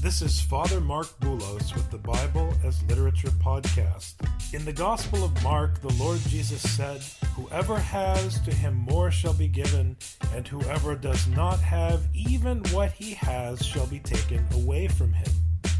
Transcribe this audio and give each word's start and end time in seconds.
this 0.00 0.22
is 0.22 0.40
Father 0.40 0.80
Mark 0.80 1.08
Boulos 1.20 1.74
with 1.74 1.90
the 1.90 1.98
Bible 1.98 2.54
as 2.64 2.82
Literature 2.84 3.28
podcast. 3.28 4.14
In 4.54 4.64
the 4.64 4.72
Gospel 4.72 5.22
of 5.24 5.42
Mark, 5.42 5.82
the 5.82 5.92
Lord 6.02 6.18
Jesus 6.28 6.62
said, 6.62 7.02
Whoever 7.36 7.78
has, 7.78 8.40
to 8.40 8.50
him 8.50 8.74
more 8.74 9.10
shall 9.10 9.34
be 9.34 9.46
given, 9.46 9.98
and 10.34 10.48
whoever 10.48 10.94
does 10.94 11.26
not 11.28 11.58
have, 11.58 12.00
even 12.14 12.62
what 12.70 12.92
he 12.92 13.12
has 13.12 13.64
shall 13.64 13.86
be 13.86 13.98
taken 13.98 14.42
away 14.54 14.88
from 14.88 15.12
him. 15.12 15.32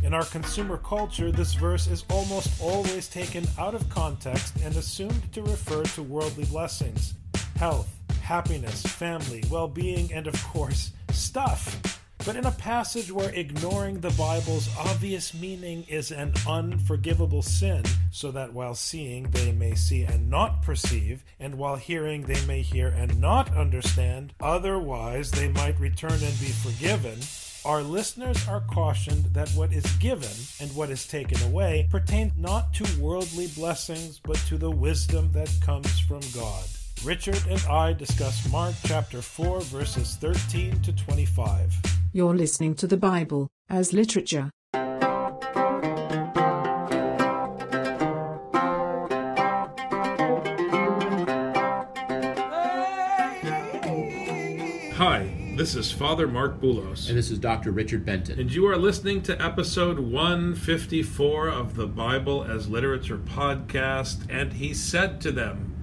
In 0.02 0.12
our 0.12 0.26
consumer 0.26 0.76
culture, 0.76 1.32
this 1.32 1.54
verse 1.54 1.86
is 1.86 2.04
almost 2.10 2.60
always 2.60 3.08
taken 3.08 3.46
out 3.58 3.74
of 3.74 3.88
context 3.88 4.54
and 4.62 4.76
assumed 4.76 5.32
to 5.32 5.42
refer 5.42 5.82
to 5.84 6.02
worldly 6.02 6.44
blessings 6.44 7.14
health, 7.56 7.88
happiness, 8.22 8.82
family, 8.82 9.42
well 9.50 9.68
being, 9.68 10.12
and 10.12 10.26
of 10.26 10.44
course, 10.44 10.92
stuff. 11.10 11.89
But 12.26 12.36
in 12.36 12.44
a 12.44 12.52
passage 12.52 13.10
where 13.10 13.30
ignoring 13.30 14.00
the 14.00 14.10
Bible's 14.10 14.68
obvious 14.76 15.32
meaning 15.32 15.84
is 15.88 16.10
an 16.10 16.34
unforgivable 16.46 17.40
sin, 17.40 17.82
so 18.12 18.30
that 18.32 18.52
while 18.52 18.74
seeing 18.74 19.30
they 19.30 19.52
may 19.52 19.74
see 19.74 20.02
and 20.02 20.28
not 20.28 20.62
perceive, 20.62 21.24
and 21.40 21.56
while 21.56 21.76
hearing 21.76 22.22
they 22.22 22.44
may 22.44 22.60
hear 22.60 22.88
and 22.88 23.18
not 23.18 23.56
understand, 23.56 24.34
otherwise 24.38 25.30
they 25.30 25.48
might 25.48 25.80
return 25.80 26.12
and 26.12 26.38
be 26.40 26.52
forgiven, 26.62 27.18
our 27.64 27.82
listeners 27.82 28.46
are 28.46 28.62
cautioned 28.62 29.24
that 29.34 29.50
what 29.50 29.72
is 29.72 29.84
given 29.96 30.28
and 30.60 30.74
what 30.76 30.90
is 30.90 31.06
taken 31.06 31.42
away 31.42 31.88
pertain 31.90 32.32
not 32.36 32.74
to 32.74 33.00
worldly 33.00 33.48
blessings, 33.48 34.20
but 34.22 34.36
to 34.48 34.58
the 34.58 34.70
wisdom 34.70 35.32
that 35.32 35.50
comes 35.62 35.98
from 36.00 36.20
God. 36.34 36.64
Richard 37.02 37.42
and 37.48 37.62
I 37.64 37.94
discuss 37.94 38.50
Mark 38.52 38.74
chapter 38.84 39.22
4, 39.22 39.62
verses 39.62 40.16
13 40.16 40.82
to 40.82 40.92
25. 40.92 41.99
You're 42.12 42.34
listening 42.34 42.74
to 42.74 42.88
the 42.88 42.96
Bible 42.96 43.52
as 43.68 43.92
literature. 43.92 44.50
Hi, 54.96 55.54
this 55.56 55.76
is 55.76 55.92
Father 55.92 56.26
Mark 56.26 56.60
Boulos. 56.60 57.08
And 57.08 57.16
this 57.16 57.30
is 57.30 57.38
Dr. 57.38 57.70
Richard 57.70 58.04
Benton. 58.04 58.40
And 58.40 58.52
you 58.52 58.66
are 58.66 58.76
listening 58.76 59.22
to 59.22 59.40
episode 59.40 60.00
154 60.00 61.48
of 61.48 61.76
the 61.76 61.86
Bible 61.86 62.42
as 62.42 62.68
Literature 62.68 63.18
podcast. 63.18 64.26
And 64.28 64.54
he 64.54 64.74
said 64.74 65.20
to 65.20 65.30
them, 65.30 65.76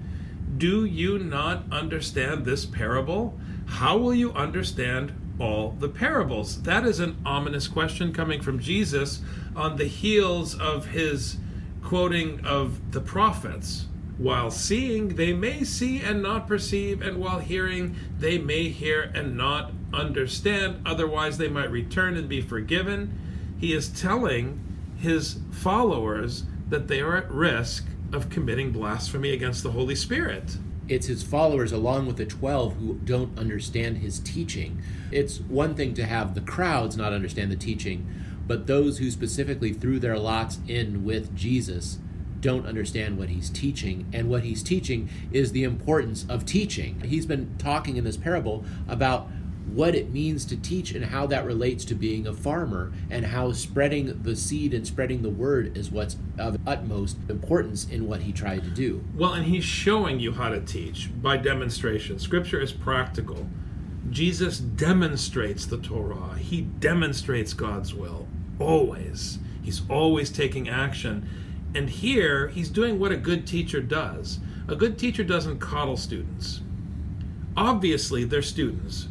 Do 0.58 0.84
you 0.84 1.18
not 1.18 1.64
understand 1.72 2.44
this 2.44 2.66
parable? 2.66 3.40
How 3.64 3.96
will 3.96 4.14
you 4.14 4.32
understand 4.34 5.14
all 5.38 5.70
the 5.78 5.88
parables? 5.88 6.62
That 6.62 6.84
is 6.84 7.00
an 7.00 7.16
ominous 7.24 7.68
question 7.68 8.12
coming 8.12 8.40
from 8.40 8.58
Jesus 8.58 9.20
on 9.54 9.76
the 9.76 9.86
heels 9.86 10.58
of 10.58 10.86
his 10.86 11.38
quoting 11.82 12.44
of 12.44 12.92
the 12.92 13.00
prophets. 13.00 13.86
While 14.18 14.50
seeing, 14.50 15.14
they 15.14 15.32
may 15.32 15.62
see 15.62 16.00
and 16.00 16.22
not 16.22 16.48
perceive, 16.48 17.02
and 17.02 17.18
while 17.18 17.38
hearing, 17.38 17.94
they 18.18 18.36
may 18.36 18.68
hear 18.68 19.12
and 19.14 19.36
not 19.36 19.72
understand. 19.92 20.82
Otherwise, 20.84 21.38
they 21.38 21.48
might 21.48 21.70
return 21.70 22.16
and 22.16 22.28
be 22.28 22.40
forgiven. 22.40 23.16
He 23.60 23.72
is 23.72 23.88
telling 23.88 24.60
his 24.98 25.38
followers 25.52 26.44
that 26.68 26.88
they 26.88 27.00
are 27.00 27.16
at 27.16 27.30
risk 27.30 27.86
of 28.12 28.28
committing 28.28 28.72
blasphemy 28.72 29.30
against 29.30 29.62
the 29.62 29.70
Holy 29.70 29.94
Spirit 29.94 30.56
it's 30.88 31.06
his 31.06 31.22
followers 31.22 31.72
along 31.72 32.06
with 32.06 32.16
the 32.16 32.26
12 32.26 32.76
who 32.76 32.94
don't 33.04 33.38
understand 33.38 33.98
his 33.98 34.20
teaching. 34.20 34.82
It's 35.10 35.40
one 35.40 35.74
thing 35.74 35.94
to 35.94 36.04
have 36.04 36.34
the 36.34 36.40
crowds 36.40 36.96
not 36.96 37.12
understand 37.12 37.52
the 37.52 37.56
teaching, 37.56 38.06
but 38.46 38.66
those 38.66 38.98
who 38.98 39.10
specifically 39.10 39.72
threw 39.72 39.98
their 39.98 40.18
lots 40.18 40.58
in 40.66 41.04
with 41.04 41.36
Jesus 41.36 41.98
don't 42.40 42.66
understand 42.66 43.18
what 43.18 43.28
he's 43.28 43.50
teaching. 43.50 44.06
And 44.12 44.30
what 44.30 44.44
he's 44.44 44.62
teaching 44.62 45.08
is 45.32 45.52
the 45.52 45.64
importance 45.64 46.24
of 46.28 46.46
teaching. 46.46 47.00
He's 47.04 47.26
been 47.26 47.54
talking 47.58 47.96
in 47.96 48.04
this 48.04 48.16
parable 48.16 48.64
about 48.86 49.28
what 49.74 49.94
it 49.94 50.12
means 50.12 50.44
to 50.46 50.56
teach 50.56 50.92
and 50.92 51.04
how 51.04 51.26
that 51.26 51.44
relates 51.44 51.84
to 51.84 51.94
being 51.94 52.26
a 52.26 52.32
farmer 52.32 52.92
and 53.10 53.26
how 53.26 53.52
spreading 53.52 54.22
the 54.22 54.34
seed 54.34 54.72
and 54.74 54.86
spreading 54.86 55.22
the 55.22 55.30
word 55.30 55.76
is 55.76 55.90
what's 55.90 56.16
of 56.38 56.58
utmost 56.66 57.16
importance 57.28 57.86
in 57.88 58.06
what 58.06 58.22
he 58.22 58.32
tried 58.32 58.64
to 58.64 58.70
do. 58.70 59.04
Well, 59.14 59.34
and 59.34 59.46
he's 59.46 59.64
showing 59.64 60.20
you 60.20 60.32
how 60.32 60.48
to 60.48 60.60
teach 60.60 61.10
by 61.22 61.36
demonstration. 61.36 62.18
Scripture 62.18 62.60
is 62.60 62.72
practical. 62.72 63.46
Jesus 64.10 64.58
demonstrates 64.58 65.66
the 65.66 65.78
Torah, 65.78 66.36
he 66.38 66.62
demonstrates 66.62 67.52
God's 67.52 67.94
will 67.94 68.26
always. 68.58 69.38
He's 69.62 69.82
always 69.88 70.30
taking 70.30 70.68
action. 70.68 71.28
And 71.74 71.90
here, 71.90 72.48
he's 72.48 72.70
doing 72.70 72.98
what 72.98 73.12
a 73.12 73.16
good 73.16 73.46
teacher 73.46 73.80
does. 73.80 74.40
A 74.66 74.74
good 74.74 74.98
teacher 74.98 75.22
doesn't 75.22 75.58
coddle 75.58 75.96
students. 75.96 76.60
Obviously, 77.56 78.24
they're 78.24 78.42
students 78.42 79.08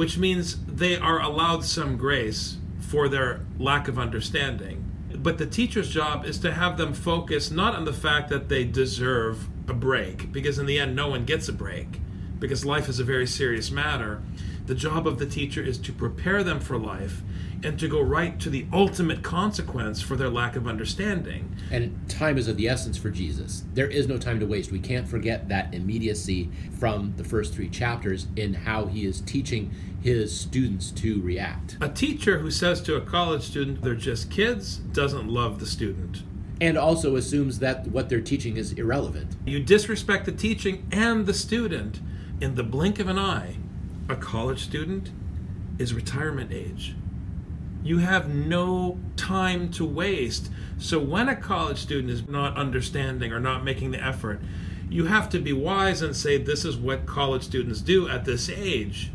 which 0.00 0.16
means 0.16 0.56
they 0.64 0.96
are 0.96 1.20
allowed 1.20 1.62
some 1.62 1.98
grace 1.98 2.56
for 2.80 3.06
their 3.06 3.44
lack 3.58 3.86
of 3.86 3.98
understanding. 3.98 4.82
But 5.14 5.36
the 5.36 5.44
teacher's 5.44 5.90
job 5.90 6.24
is 6.24 6.38
to 6.38 6.54
have 6.54 6.78
them 6.78 6.94
focus 6.94 7.50
not 7.50 7.74
on 7.74 7.84
the 7.84 7.92
fact 7.92 8.30
that 8.30 8.48
they 8.48 8.64
deserve 8.64 9.46
a 9.68 9.74
break, 9.74 10.32
because 10.32 10.58
in 10.58 10.64
the 10.64 10.80
end, 10.80 10.96
no 10.96 11.08
one 11.08 11.26
gets 11.26 11.50
a 11.50 11.52
break, 11.52 12.00
because 12.38 12.64
life 12.64 12.88
is 12.88 12.98
a 12.98 13.04
very 13.04 13.26
serious 13.26 13.70
matter. 13.70 14.22
The 14.70 14.76
job 14.76 15.08
of 15.08 15.18
the 15.18 15.26
teacher 15.26 15.60
is 15.60 15.78
to 15.78 15.92
prepare 15.92 16.44
them 16.44 16.60
for 16.60 16.78
life 16.78 17.22
and 17.64 17.76
to 17.80 17.88
go 17.88 18.00
right 18.00 18.38
to 18.38 18.48
the 18.48 18.66
ultimate 18.72 19.20
consequence 19.20 20.00
for 20.00 20.14
their 20.14 20.28
lack 20.28 20.54
of 20.54 20.68
understanding. 20.68 21.56
And 21.72 22.08
time 22.08 22.38
is 22.38 22.46
of 22.46 22.56
the 22.56 22.68
essence 22.68 22.96
for 22.96 23.10
Jesus. 23.10 23.64
There 23.74 23.88
is 23.88 24.06
no 24.06 24.16
time 24.16 24.38
to 24.38 24.46
waste. 24.46 24.70
We 24.70 24.78
can't 24.78 25.08
forget 25.08 25.48
that 25.48 25.74
immediacy 25.74 26.52
from 26.78 27.14
the 27.16 27.24
first 27.24 27.52
three 27.52 27.68
chapters 27.68 28.28
in 28.36 28.54
how 28.54 28.86
he 28.86 29.04
is 29.04 29.22
teaching 29.22 29.74
his 30.00 30.38
students 30.38 30.92
to 30.92 31.20
react. 31.20 31.76
A 31.80 31.88
teacher 31.88 32.38
who 32.38 32.52
says 32.52 32.80
to 32.82 32.94
a 32.94 33.00
college 33.00 33.42
student 33.42 33.82
they're 33.82 33.96
just 33.96 34.30
kids 34.30 34.76
doesn't 34.76 35.26
love 35.26 35.58
the 35.58 35.66
student. 35.66 36.22
And 36.60 36.78
also 36.78 37.16
assumes 37.16 37.58
that 37.58 37.88
what 37.88 38.08
they're 38.08 38.20
teaching 38.20 38.56
is 38.56 38.70
irrelevant. 38.74 39.34
You 39.44 39.64
disrespect 39.64 40.26
the 40.26 40.32
teaching 40.32 40.86
and 40.92 41.26
the 41.26 41.34
student 41.34 41.98
in 42.40 42.54
the 42.54 42.62
blink 42.62 43.00
of 43.00 43.08
an 43.08 43.18
eye. 43.18 43.56
A 44.10 44.16
college 44.16 44.62
student 44.62 45.10
is 45.78 45.94
retirement 45.94 46.52
age 46.52 46.94
you 47.82 47.98
have 47.98 48.28
no 48.28 48.98
time 49.16 49.70
to 49.70 49.84
waste. 49.84 50.50
So 50.78 50.98
when 50.98 51.28
a 51.28 51.36
college 51.36 51.78
student 51.78 52.10
is 52.10 52.28
not 52.28 52.56
understanding 52.56 53.32
or 53.32 53.40
not 53.40 53.64
making 53.64 53.92
the 53.92 54.04
effort, 54.04 54.40
you 54.88 55.06
have 55.06 55.28
to 55.30 55.38
be 55.38 55.52
wise 55.52 56.02
and 56.02 56.14
say 56.14 56.36
this 56.36 56.64
is 56.64 56.76
what 56.76 57.06
college 57.06 57.42
students 57.42 57.80
do 57.80 58.08
at 58.08 58.24
this 58.24 58.48
age. 58.48 59.10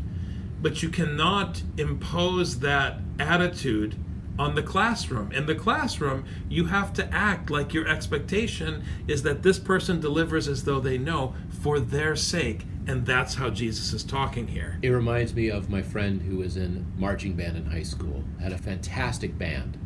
But 0.60 0.82
you 0.82 0.88
cannot 0.88 1.62
impose 1.76 2.60
that 2.60 3.00
attitude 3.18 3.94
on 4.38 4.54
the 4.54 4.62
classroom. 4.62 5.32
In 5.32 5.46
the 5.46 5.54
classroom, 5.54 6.24
you 6.48 6.66
have 6.66 6.92
to 6.94 7.14
act 7.14 7.50
like 7.50 7.72
your 7.72 7.86
expectation 7.86 8.84
is 9.06 9.22
that 9.22 9.42
this 9.42 9.58
person 9.58 10.00
delivers 10.00 10.48
as 10.48 10.64
though 10.64 10.80
they 10.80 10.98
know 10.98 11.34
for 11.48 11.78
their 11.78 12.16
sake 12.16 12.66
and 12.86 13.04
that's 13.04 13.34
how 13.34 13.50
Jesus 13.50 13.92
is 13.92 14.04
talking 14.04 14.46
here. 14.46 14.78
It 14.80 14.90
reminds 14.90 15.34
me 15.34 15.48
of 15.48 15.68
my 15.68 15.82
friend 15.82 16.22
who 16.22 16.36
was 16.36 16.56
in 16.56 16.86
marching 16.96 17.34
band 17.34 17.56
in 17.56 17.66
high 17.66 17.82
school, 17.82 18.24
had 18.40 18.52
a 18.52 18.58
fantastic 18.58 19.36
band. 19.36 19.76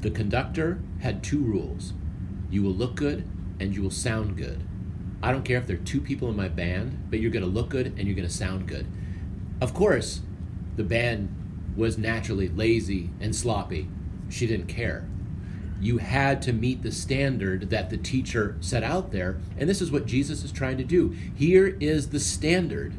The 0.00 0.10
conductor 0.10 0.80
had 1.00 1.22
two 1.22 1.40
rules 1.40 1.92
you 2.48 2.62
will 2.62 2.72
look 2.72 2.94
good 2.94 3.26
and 3.58 3.74
you 3.74 3.82
will 3.82 3.90
sound 3.90 4.36
good. 4.36 4.62
I 5.20 5.32
don't 5.32 5.44
care 5.44 5.58
if 5.58 5.66
there 5.66 5.76
are 5.76 5.80
two 5.80 6.00
people 6.00 6.28
in 6.28 6.36
my 6.36 6.48
band, 6.48 7.10
but 7.10 7.18
you're 7.18 7.32
going 7.32 7.44
to 7.44 7.50
look 7.50 7.70
good 7.70 7.86
and 7.86 8.06
you're 8.06 8.14
going 8.14 8.28
to 8.28 8.32
sound 8.32 8.68
good. 8.68 8.86
Of 9.60 9.74
course, 9.74 10.20
the 10.76 10.84
band 10.84 11.74
was 11.74 11.98
naturally 11.98 12.48
lazy 12.48 13.10
and 13.20 13.34
sloppy. 13.34 13.88
She 14.28 14.46
didn't 14.46 14.68
care 14.68 15.08
you 15.80 15.98
had 15.98 16.42
to 16.42 16.52
meet 16.52 16.82
the 16.82 16.92
standard 16.92 17.70
that 17.70 17.90
the 17.90 17.96
teacher 17.96 18.56
set 18.60 18.82
out 18.82 19.12
there. 19.12 19.38
And 19.58 19.68
this 19.68 19.82
is 19.82 19.90
what 19.90 20.06
Jesus 20.06 20.42
is 20.42 20.52
trying 20.52 20.78
to 20.78 20.84
do. 20.84 21.16
Here 21.34 21.76
is 21.80 22.10
the 22.10 22.20
standard. 22.20 22.94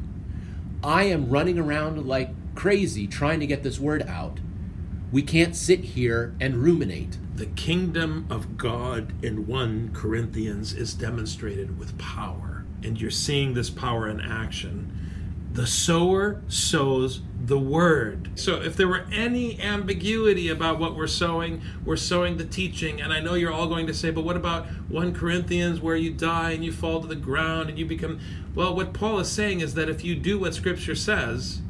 I 0.82 1.04
am 1.04 1.28
running 1.28 1.58
around 1.58 2.06
like 2.06 2.30
crazy 2.54 3.06
trying 3.06 3.40
to 3.40 3.46
get 3.46 3.62
this 3.62 3.80
word 3.80 4.02
out. 4.02 4.38
We 5.10 5.22
can't 5.22 5.56
sit 5.56 5.80
here 5.80 6.34
and 6.40 6.56
ruminate. 6.56 7.16
The 7.34 7.46
kingdom 7.46 8.26
of 8.28 8.58
God 8.58 9.12
in 9.24 9.46
1 9.46 9.90
Corinthians 9.94 10.72
is 10.72 10.92
demonstrated 10.92 11.78
with 11.78 11.96
power, 11.98 12.64
and 12.82 13.00
you're 13.00 13.10
seeing 13.10 13.54
this 13.54 13.70
power 13.70 14.08
in 14.08 14.20
action. 14.20 14.92
The 15.52 15.66
sower 15.66 16.42
sows 16.48 17.22
the 17.40 17.58
word. 17.58 18.30
So 18.34 18.60
if 18.60 18.76
there 18.76 18.88
were 18.88 19.06
any 19.12 19.60
ambiguity 19.60 20.48
about 20.48 20.78
what 20.78 20.96
we're 20.96 21.06
sowing, 21.06 21.62
we're 21.84 21.96
sowing 21.96 22.36
the 22.36 22.44
teaching. 22.44 23.00
And 23.00 23.12
I 23.12 23.20
know 23.20 23.34
you're 23.34 23.52
all 23.52 23.68
going 23.68 23.86
to 23.86 23.94
say, 23.94 24.10
but 24.10 24.24
what 24.24 24.36
about 24.36 24.66
1 24.88 25.14
Corinthians 25.14 25.80
where 25.80 25.96
you 25.96 26.12
die 26.12 26.50
and 26.50 26.64
you 26.64 26.72
fall 26.72 27.00
to 27.00 27.06
the 27.06 27.16
ground 27.16 27.68
and 27.68 27.78
you 27.78 27.86
become. 27.86 28.18
Well, 28.54 28.74
what 28.74 28.92
Paul 28.92 29.20
is 29.20 29.30
saying 29.30 29.60
is 29.60 29.74
that 29.74 29.88
if 29.88 30.04
you 30.04 30.16
do 30.16 30.38
what 30.38 30.54
Scripture 30.54 30.96
says, 30.96 31.60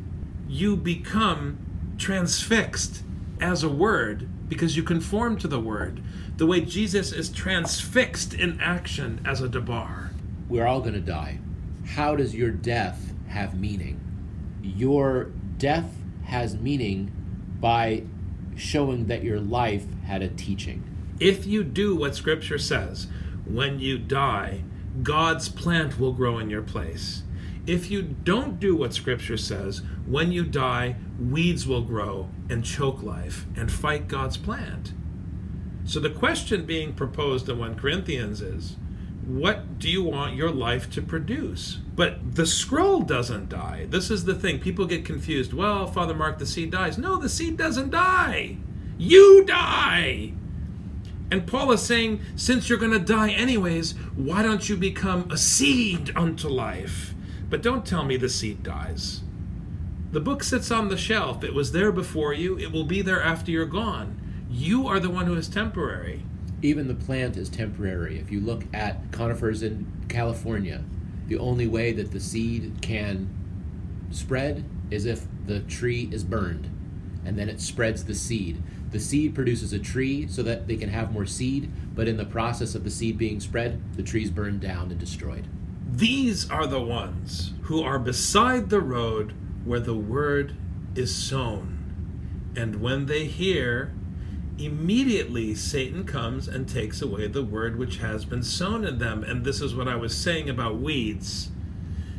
you 0.49 0.77
become 0.77 1.59
transfixed 1.99 3.03
as 3.41 3.63
a 3.63 3.69
word 3.69 4.29
because 4.49 4.77
you 4.77 4.83
conform 4.83 5.37
to 5.39 5.49
the 5.49 5.61
word. 5.61 6.03
The 6.39 6.47
way 6.47 6.63
Jesus 6.63 7.13
is 7.13 7.29
transfixed 7.29 8.33
in 8.33 8.59
action 8.61 9.21
as 9.27 9.43
a 9.43 9.49
debar. 9.49 10.13
We're 10.49 10.67
all 10.67 10.81
going 10.81 10.95
to 10.95 11.01
die. 11.01 11.41
How 11.85 12.17
does 12.17 12.35
your 12.35 12.51
death 12.51 13.13
have 13.29 13.59
meaning? 13.59 14.01
Your 14.63 15.31
death 15.59 15.93
has 16.25 16.57
meaning 16.57 17.13
by 17.61 18.05
showing 18.57 19.07
that 19.07 19.23
your 19.23 19.41
life 19.41 19.87
had 20.05 20.23
a 20.23 20.29
teaching. 20.29 20.83
If 21.21 21.47
you 21.47 21.65
do 21.65 21.97
what 21.97 22.15
Scripture 22.15 22.59
says, 22.59 23.09
when 23.45 23.81
you 23.81 23.99
die, 23.99 24.63
God's 25.03 25.49
plant 25.49 25.99
will 25.99 26.13
grow 26.13 26.39
in 26.39 26.51
your 26.51 26.63
place. 26.63 27.23
If 27.67 27.91
you 27.91 28.03
don't 28.03 28.59
do 28.59 28.75
what 28.75 28.95
Scripture 28.95 29.37
says, 29.37 29.83
when 30.07 30.33
you 30.33 30.45
die, 30.45 30.97
weeds 31.21 31.67
will 31.67 31.83
grow 31.83 32.31
and 32.49 32.65
choke 32.65 33.03
life 33.03 33.47
and 33.57 33.71
fight 33.71 34.09
God's 34.09 34.37
plant. 34.37 34.93
So 35.85 36.01
the 36.01 36.11
question 36.11 36.67
being 36.67 36.95
proposed 36.95 37.49
in 37.49 37.59
1 37.59 37.77
Corinthians 37.77 38.41
is 38.41 38.77
what 39.29 39.79
do 39.79 39.91
you 39.91 40.03
want 40.03 40.37
your 40.37 40.51
life 40.51 40.91
to 40.91 41.03
produce? 41.03 41.79
But 41.95 42.35
the 42.35 42.47
scroll 42.47 43.03
doesn't 43.03 43.51
die. 43.51 43.87
This 43.91 44.11
is 44.11 44.25
the 44.25 44.35
thing. 44.35 44.59
People 44.59 44.87
get 44.87 45.05
confused. 45.05 45.53
Well, 45.53 45.87
Father 45.87 46.15
Mark, 46.15 46.39
the 46.39 46.47
seed 46.47 46.71
dies. 46.71 46.97
No, 46.97 47.17
the 47.17 47.29
seed 47.29 47.59
doesn't 47.59 47.91
die. 47.91 48.57
You 48.97 49.45
die. 49.45 50.33
And 51.31 51.47
Paul 51.47 51.73
is 51.73 51.83
saying, 51.83 52.23
since 52.37 52.69
you're 52.71 52.79
going 52.79 52.93
to 52.93 52.99
die 52.99 53.31
anyways, 53.31 53.93
why 54.17 54.43
don't 54.43 54.67
you 54.67 54.79
become 54.79 55.31
a 55.31 55.37
seed 55.37 56.11
unto 56.17 56.49
life? 56.49 57.13
But 57.51 57.61
don't 57.63 57.85
tell 57.85 58.05
me 58.05 58.17
the 58.17 58.31
seed 58.31 58.63
dies. 58.63 59.21
The 60.11 60.21
book 60.21 60.43
sits 60.43 60.71
on 60.71 60.89
the 60.89 60.97
shelf. 60.97 61.45
It 61.45 61.53
was 61.53 61.73
there 61.73 61.93
before 61.93 62.33
you, 62.33 62.59
it 62.59 62.73
will 62.73 62.85
be 62.85 63.03
there 63.03 63.23
after 63.23 63.51
you're 63.51 63.67
gone. 63.67 64.19
You 64.49 64.87
are 64.87 64.99
the 64.99 65.11
one 65.11 65.27
who 65.27 65.35
is 65.35 65.51
temporary. 65.51 66.25
Even 66.61 66.89
the 66.89 66.95
plant 66.95 67.37
is 67.37 67.49
temporary. 67.49 68.19
If 68.19 68.33
you 68.33 68.41
look 68.41 68.65
at 68.75 69.13
conifers 69.13 69.63
in 69.63 69.87
California, 70.09 70.83
the 71.27 71.39
only 71.39 71.67
way 71.67 71.93
that 71.93 72.11
the 72.11 72.21
seed 72.21 72.79
can 72.81 73.29
spread 74.11 74.65
is 74.91 75.05
if 75.05 75.27
the 75.47 75.61
tree 75.61 76.09
is 76.11 76.25
burned, 76.25 76.69
and 77.25 77.39
then 77.39 77.49
it 77.49 77.61
spreads 77.61 78.05
the 78.05 78.15
seed. 78.15 78.63
The 78.91 78.99
seed 78.99 79.35
produces 79.35 79.73
a 79.73 79.79
tree 79.79 80.27
so 80.29 80.43
that 80.43 80.67
they 80.67 80.77
can 80.77 80.89
have 80.89 81.13
more 81.13 81.27
seed, 81.27 81.71
but 81.95 82.09
in 82.09 82.17
the 82.17 82.25
process 82.25 82.75
of 82.75 82.85
the 82.85 82.91
seed 82.91 83.19
being 83.19 83.39
spread, 83.41 83.81
the 83.97 84.03
tree's 84.03 84.31
burned 84.31 84.61
down 84.61 84.91
and 84.91 84.99
destroyed. 84.99 85.47
These 85.91 86.51
are 86.51 86.67
the 86.67 86.81
ones 86.81 87.53
who 87.63 87.83
are 87.83 87.99
beside 87.99 88.71
the 88.71 88.81
road 88.81 89.35
where 89.65 89.81
the 89.81 89.95
word 89.95 90.57
is 90.95 91.15
sown. 91.15 91.75
And 92.57 92.81
when 92.81 93.07
they 93.07 93.27
hear, 93.27 93.93
immediately 94.59 95.55
Satan 95.55 96.05
comes 96.05 96.49
and 96.49 96.69
takes 96.69 97.01
away 97.01 97.27
the 97.27 97.43
word 97.43 97.79
which 97.79 97.99
has 97.99 98.25
been 98.25 98.43
sown 98.43 98.85
in 98.85 98.99
them. 98.99 99.23
And 99.23 99.45
this 99.45 99.61
is 99.61 99.75
what 99.75 99.89
I 99.89 99.97
was 99.97 100.17
saying 100.17 100.49
about 100.49 100.79
weeds. 100.79 101.51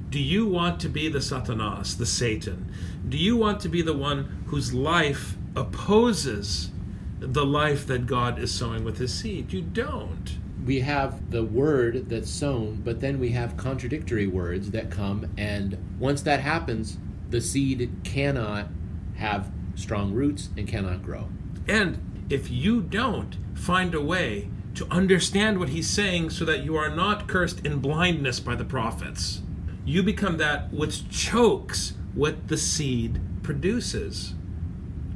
Do 0.09 0.19
you 0.19 0.47
want 0.47 0.79
to 0.81 0.89
be 0.89 1.09
the 1.09 1.19
Satanas, 1.19 1.97
the 1.97 2.05
Satan? 2.05 2.71
Do 3.07 3.17
you 3.17 3.37
want 3.37 3.59
to 3.61 3.69
be 3.69 3.81
the 3.81 3.97
one 3.97 4.43
whose 4.47 4.73
life 4.73 5.37
opposes 5.55 6.71
the 7.19 7.45
life 7.45 7.85
that 7.87 8.07
God 8.07 8.39
is 8.39 8.51
sowing 8.53 8.83
with 8.83 8.97
his 8.97 9.13
seed? 9.13 9.53
You 9.53 9.61
don't 9.61 10.39
we 10.65 10.81
have 10.81 11.31
the 11.31 11.43
word 11.43 12.09
that's 12.09 12.29
sown, 12.29 12.81
but 12.83 12.99
then 12.99 13.19
we 13.19 13.29
have 13.29 13.57
contradictory 13.57 14.27
words 14.27 14.71
that 14.71 14.91
come, 14.91 15.31
and 15.37 15.77
once 15.97 16.21
that 16.23 16.41
happens, 16.41 16.97
the 17.29 17.41
seed 17.41 17.91
cannot 18.03 18.67
have 19.15 19.51
strong 19.75 20.13
roots 20.13 20.49
and 20.57 20.67
cannot 20.67 21.03
grow. 21.03 21.29
And 21.67 22.08
if 22.29 22.51
you 22.51 22.81
don't 22.81 23.37
find 23.55 23.93
a 23.95 24.01
way 24.01 24.49
to 24.75 24.87
understand 24.91 25.59
what 25.59 25.69
he's 25.69 25.89
saying 25.89 26.29
so 26.29 26.45
that 26.45 26.63
you 26.63 26.75
are 26.75 26.89
not 26.89 27.27
cursed 27.27 27.65
in 27.65 27.79
blindness 27.79 28.39
by 28.39 28.55
the 28.55 28.63
prophets, 28.63 29.41
you 29.83 30.03
become 30.03 30.37
that 30.37 30.71
which 30.71 31.09
chokes 31.09 31.93
what 32.13 32.47
the 32.47 32.57
seed 32.57 33.19
produces. 33.41 34.35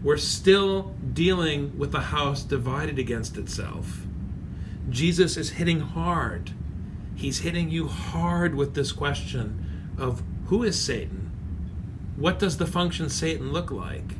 We're 0.03 0.17
still 0.17 0.95
dealing 1.13 1.77
with 1.77 1.93
a 1.93 2.01
house 2.01 2.43
divided 2.43 2.99
against 2.99 3.37
itself. 3.37 4.01
Jesus 4.89 5.37
is 5.37 5.51
hitting 5.51 5.79
hard. 5.79 6.51
He's 7.15 7.39
hitting 7.39 7.69
you 7.69 7.87
hard 7.87 8.55
with 8.55 8.73
this 8.73 8.91
question 8.91 9.93
of 9.97 10.23
who 10.47 10.63
is 10.63 10.79
Satan? 10.79 11.31
What 12.17 12.39
does 12.39 12.57
the 12.57 12.67
function 12.67 13.09
Satan 13.09 13.53
look 13.53 13.71
like? 13.71 14.15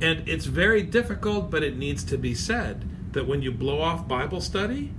And 0.00 0.26
it's 0.28 0.46
very 0.46 0.82
difficult, 0.82 1.50
but 1.50 1.62
it 1.62 1.76
needs 1.76 2.04
to 2.04 2.16
be 2.16 2.34
said 2.34 2.88
that 3.12 3.26
when 3.26 3.42
you 3.42 3.50
blow 3.50 3.80
off 3.80 4.08
Bible 4.08 4.40
study, 4.40 4.94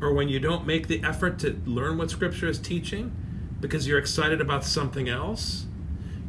or 0.00 0.12
when 0.12 0.28
you 0.28 0.38
don't 0.38 0.66
make 0.66 0.86
the 0.86 1.02
effort 1.02 1.38
to 1.40 1.60
learn 1.64 1.96
what 1.96 2.10
Scripture 2.10 2.48
is 2.48 2.58
teaching 2.58 3.12
because 3.60 3.88
you're 3.88 3.98
excited 3.98 4.40
about 4.40 4.64
something 4.64 5.08
else, 5.08 5.66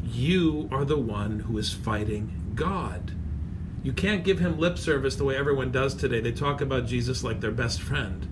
you 0.03 0.69
are 0.71 0.85
the 0.85 0.97
one 0.97 1.41
who 1.41 1.57
is 1.57 1.73
fighting 1.73 2.51
God. 2.55 3.11
You 3.83 3.91
can't 3.93 4.23
give 4.23 4.39
him 4.39 4.57
lip 4.57 4.77
service 4.77 5.15
the 5.15 5.25
way 5.25 5.35
everyone 5.35 5.71
does 5.71 5.93
today. 5.93 6.19
They 6.21 6.31
talk 6.31 6.61
about 6.61 6.87
Jesus 6.87 7.23
like 7.23 7.41
their 7.41 7.51
best 7.51 7.81
friend. 7.81 8.27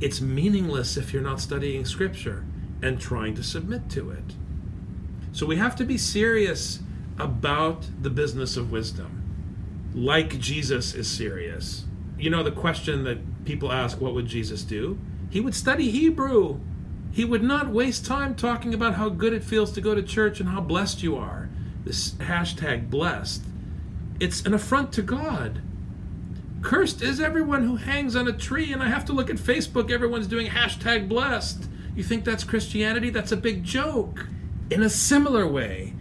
It's 0.00 0.20
meaningless 0.20 0.96
if 0.96 1.12
you're 1.12 1.22
not 1.22 1.40
studying 1.40 1.84
Scripture 1.84 2.44
and 2.82 3.00
trying 3.00 3.34
to 3.36 3.42
submit 3.42 3.88
to 3.90 4.10
it. 4.10 4.34
So 5.32 5.46
we 5.46 5.56
have 5.56 5.76
to 5.76 5.84
be 5.84 5.96
serious 5.96 6.80
about 7.18 7.86
the 8.00 8.10
business 8.10 8.56
of 8.56 8.72
wisdom, 8.72 9.22
like 9.94 10.38
Jesus 10.38 10.94
is 10.94 11.08
serious. 11.08 11.84
You 12.18 12.30
know, 12.30 12.42
the 12.42 12.52
question 12.52 13.04
that 13.04 13.44
people 13.44 13.72
ask, 13.72 14.00
what 14.00 14.14
would 14.14 14.26
Jesus 14.26 14.62
do? 14.62 14.98
He 15.30 15.40
would 15.40 15.54
study 15.54 15.90
Hebrew. 15.90 16.60
He 17.12 17.24
would 17.24 17.42
not 17.42 17.70
waste 17.70 18.04
time 18.04 18.34
talking 18.34 18.74
about 18.74 18.94
how 18.94 19.08
good 19.08 19.32
it 19.32 19.44
feels 19.44 19.72
to 19.72 19.80
go 19.80 19.94
to 19.94 20.02
church 20.02 20.40
and 20.40 20.48
how 20.48 20.60
blessed 20.60 21.02
you 21.02 21.16
are. 21.16 21.48
This 21.84 22.12
hashtag 22.12 22.90
blessed 22.90 23.42
it's 24.20 24.42
an 24.42 24.54
affront 24.54 24.92
to 24.92 25.02
God. 25.02 25.60
Cursed 26.62 27.02
is 27.02 27.20
everyone 27.20 27.64
who 27.64 27.76
hangs 27.76 28.16
on 28.16 28.28
a 28.28 28.32
tree, 28.32 28.72
and 28.72 28.82
I 28.82 28.88
have 28.88 29.04
to 29.06 29.12
look 29.12 29.28
at 29.28 29.36
Facebook, 29.36 29.90
everyone's 29.90 30.26
doing 30.26 30.48
hashtag 30.48 31.08
blessed. 31.08 31.68
You 31.94 32.02
think 32.02 32.24
that's 32.24 32.44
Christianity? 32.44 33.10
That's 33.10 33.32
a 33.32 33.36
big 33.36 33.64
joke. 33.64 34.26
In 34.70 34.82
a 34.82 34.88
similar 34.88 35.46
way, 35.46 35.94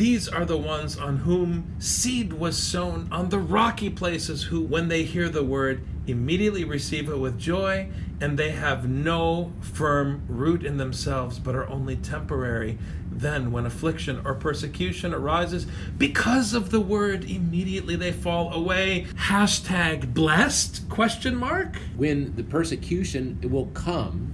these 0.00 0.26
are 0.26 0.46
the 0.46 0.56
ones 0.56 0.96
on 0.96 1.18
whom 1.18 1.74
seed 1.78 2.32
was 2.32 2.56
sown 2.56 3.06
on 3.12 3.28
the 3.28 3.38
rocky 3.38 3.90
places, 3.90 4.44
who, 4.44 4.62
when 4.62 4.88
they 4.88 5.02
hear 5.02 5.28
the 5.28 5.44
word, 5.44 5.82
immediately 6.06 6.64
receive 6.64 7.10
it 7.10 7.18
with 7.18 7.38
joy, 7.38 7.86
and 8.18 8.38
they 8.38 8.50
have 8.50 8.88
no 8.88 9.52
firm 9.60 10.22
root 10.26 10.64
in 10.64 10.78
themselves, 10.78 11.38
but 11.38 11.54
are 11.54 11.68
only 11.68 11.96
temporary. 11.96 12.78
Then, 13.12 13.52
when 13.52 13.66
affliction 13.66 14.22
or 14.24 14.32
persecution 14.32 15.12
arises 15.12 15.66
because 15.98 16.54
of 16.54 16.70
the 16.70 16.80
word, 16.80 17.24
immediately 17.24 17.94
they 17.94 18.12
fall 18.12 18.54
away. 18.54 19.06
Hashtag 19.16 20.14
blessed? 20.14 20.88
Question 20.88 21.36
mark. 21.36 21.76
When 21.98 22.34
the 22.36 22.44
persecution 22.44 23.38
will 23.42 23.66
come, 23.74 24.32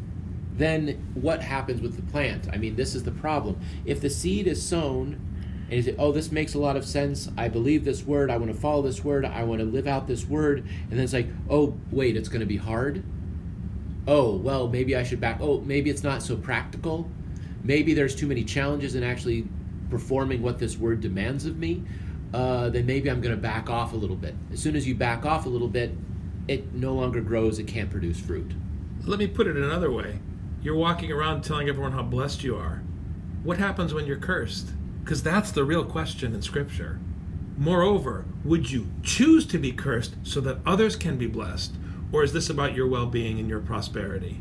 then 0.56 1.10
what 1.14 1.42
happens 1.42 1.80
with 1.80 1.96
the 1.96 2.02
plant? 2.12 2.48
I 2.52 2.56
mean, 2.56 2.76
this 2.76 2.94
is 2.94 3.02
the 3.02 3.10
problem. 3.10 3.60
If 3.84 4.00
the 4.00 4.08
seed 4.08 4.46
is 4.46 4.64
sown 4.64 5.20
and 5.68 5.76
you 5.76 5.82
say, 5.82 5.96
oh, 5.98 6.12
this 6.12 6.30
makes 6.30 6.54
a 6.54 6.58
lot 6.58 6.76
of 6.76 6.84
sense. 6.84 7.28
I 7.36 7.48
believe 7.48 7.84
this 7.84 8.04
word. 8.04 8.30
I 8.30 8.36
want 8.36 8.52
to 8.52 8.58
follow 8.58 8.82
this 8.82 9.02
word. 9.02 9.24
I 9.24 9.42
want 9.42 9.60
to 9.60 9.66
live 9.66 9.88
out 9.88 10.06
this 10.06 10.24
word. 10.24 10.58
And 10.58 10.92
then 10.92 11.00
it's 11.00 11.12
like, 11.12 11.28
oh, 11.50 11.76
wait, 11.90 12.16
it's 12.16 12.28
going 12.28 12.40
to 12.40 12.46
be 12.46 12.56
hard. 12.56 13.02
Oh, 14.06 14.36
well, 14.36 14.68
maybe 14.68 14.94
I 14.94 15.02
should 15.02 15.20
back. 15.20 15.38
Oh, 15.40 15.60
maybe 15.62 15.90
it's 15.90 16.04
not 16.04 16.22
so 16.22 16.36
practical. 16.36 17.10
Maybe 17.64 17.94
there's 17.94 18.14
too 18.14 18.28
many 18.28 18.44
challenges 18.44 18.94
in 18.94 19.02
actually 19.02 19.48
performing 19.90 20.40
what 20.40 20.60
this 20.60 20.76
word 20.76 21.00
demands 21.00 21.46
of 21.46 21.58
me. 21.58 21.82
Uh, 22.32 22.68
then 22.70 22.86
maybe 22.86 23.10
I'm 23.10 23.20
going 23.20 23.34
to 23.34 23.40
back 23.40 23.68
off 23.68 23.92
a 23.92 23.96
little 23.96 24.14
bit. 24.14 24.36
As 24.52 24.60
soon 24.60 24.76
as 24.76 24.86
you 24.86 24.94
back 24.94 25.24
off 25.26 25.46
a 25.46 25.48
little 25.48 25.68
bit, 25.68 25.92
it 26.46 26.74
no 26.74 26.94
longer 26.94 27.20
grows. 27.20 27.58
It 27.58 27.66
can't 27.66 27.90
produce 27.90 28.20
fruit. 28.20 28.52
Let 29.04 29.18
me 29.18 29.26
put 29.26 29.48
it 29.48 29.56
another 29.56 29.90
way. 29.90 30.20
You're 30.62 30.76
walking 30.76 31.10
around 31.10 31.42
telling 31.42 31.68
everyone 31.68 31.92
how 31.92 32.02
blessed 32.02 32.44
you 32.44 32.56
are. 32.56 32.82
What 33.42 33.58
happens 33.58 33.92
when 33.92 34.06
you're 34.06 34.16
cursed? 34.16 34.70
Because 35.06 35.22
that's 35.22 35.52
the 35.52 35.64
real 35.64 35.84
question 35.84 36.34
in 36.34 36.42
Scripture. 36.42 36.98
Moreover, 37.56 38.24
would 38.44 38.72
you 38.72 38.88
choose 39.04 39.46
to 39.46 39.56
be 39.56 39.70
cursed 39.70 40.16
so 40.24 40.40
that 40.40 40.58
others 40.66 40.96
can 40.96 41.16
be 41.16 41.28
blessed? 41.28 41.74
Or 42.10 42.24
is 42.24 42.32
this 42.32 42.50
about 42.50 42.74
your 42.74 42.88
well 42.88 43.06
being 43.06 43.38
and 43.38 43.48
your 43.48 43.60
prosperity? 43.60 44.40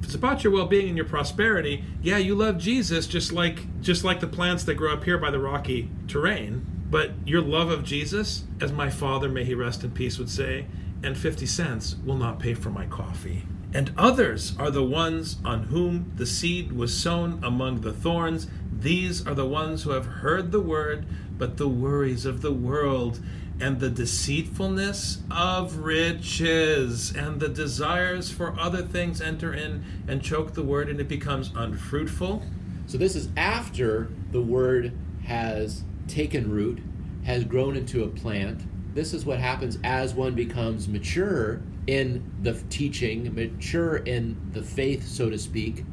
If 0.00 0.04
it's 0.04 0.14
about 0.14 0.44
your 0.44 0.52
well 0.52 0.66
being 0.66 0.88
and 0.88 0.98
your 0.98 1.06
prosperity, 1.06 1.82
yeah, 2.02 2.18
you 2.18 2.34
love 2.34 2.58
Jesus 2.58 3.06
just 3.06 3.32
like 3.32 3.80
just 3.80 4.04
like 4.04 4.20
the 4.20 4.26
plants 4.26 4.64
that 4.64 4.74
grow 4.74 4.92
up 4.92 5.04
here 5.04 5.16
by 5.16 5.30
the 5.30 5.40
rocky 5.40 5.88
terrain. 6.08 6.66
But 6.90 7.12
your 7.24 7.40
love 7.40 7.70
of 7.70 7.84
Jesus, 7.84 8.44
as 8.60 8.70
my 8.70 8.90
father, 8.90 9.30
may 9.30 9.44
he 9.44 9.54
rest 9.54 9.82
in 9.82 9.92
peace, 9.92 10.18
would 10.18 10.28
say, 10.28 10.66
and 11.02 11.16
50 11.16 11.46
cents 11.46 11.96
will 12.04 12.16
not 12.16 12.38
pay 12.38 12.52
for 12.52 12.68
my 12.68 12.84
coffee. 12.84 13.44
And 13.74 13.92
others 13.98 14.54
are 14.58 14.70
the 14.70 14.84
ones 14.84 15.36
on 15.44 15.64
whom 15.64 16.12
the 16.16 16.26
seed 16.26 16.72
was 16.72 16.96
sown 16.96 17.40
among 17.44 17.82
the 17.82 17.92
thorns. 17.92 18.46
These 18.72 19.26
are 19.26 19.34
the 19.34 19.46
ones 19.46 19.82
who 19.82 19.90
have 19.90 20.06
heard 20.06 20.52
the 20.52 20.60
word, 20.60 21.06
but 21.36 21.58
the 21.58 21.68
worries 21.68 22.24
of 22.24 22.40
the 22.40 22.52
world 22.52 23.20
and 23.60 23.80
the 23.80 23.90
deceitfulness 23.90 25.18
of 25.30 25.78
riches 25.78 27.14
and 27.14 27.40
the 27.40 27.48
desires 27.48 28.30
for 28.30 28.58
other 28.58 28.82
things 28.82 29.20
enter 29.20 29.52
in 29.52 29.84
and 30.06 30.22
choke 30.22 30.54
the 30.54 30.62
word, 30.62 30.88
and 30.88 31.00
it 31.00 31.08
becomes 31.08 31.50
unfruitful. 31.54 32.42
So, 32.86 32.96
this 32.96 33.16
is 33.16 33.28
after 33.36 34.10
the 34.30 34.40
word 34.40 34.92
has 35.24 35.82
taken 36.06 36.50
root, 36.50 36.80
has 37.24 37.44
grown 37.44 37.76
into 37.76 38.04
a 38.04 38.08
plant. 38.08 38.62
This 38.94 39.12
is 39.12 39.26
what 39.26 39.40
happens 39.40 39.76
as 39.84 40.14
one 40.14 40.34
becomes 40.34 40.88
mature 40.88 41.60
in 41.88 42.22
the 42.42 42.52
teaching, 42.68 43.34
mature 43.34 43.96
in 43.96 44.36
the 44.52 44.62
faith, 44.62 45.08
so 45.08 45.30
to 45.30 45.38
speak. 45.38 45.86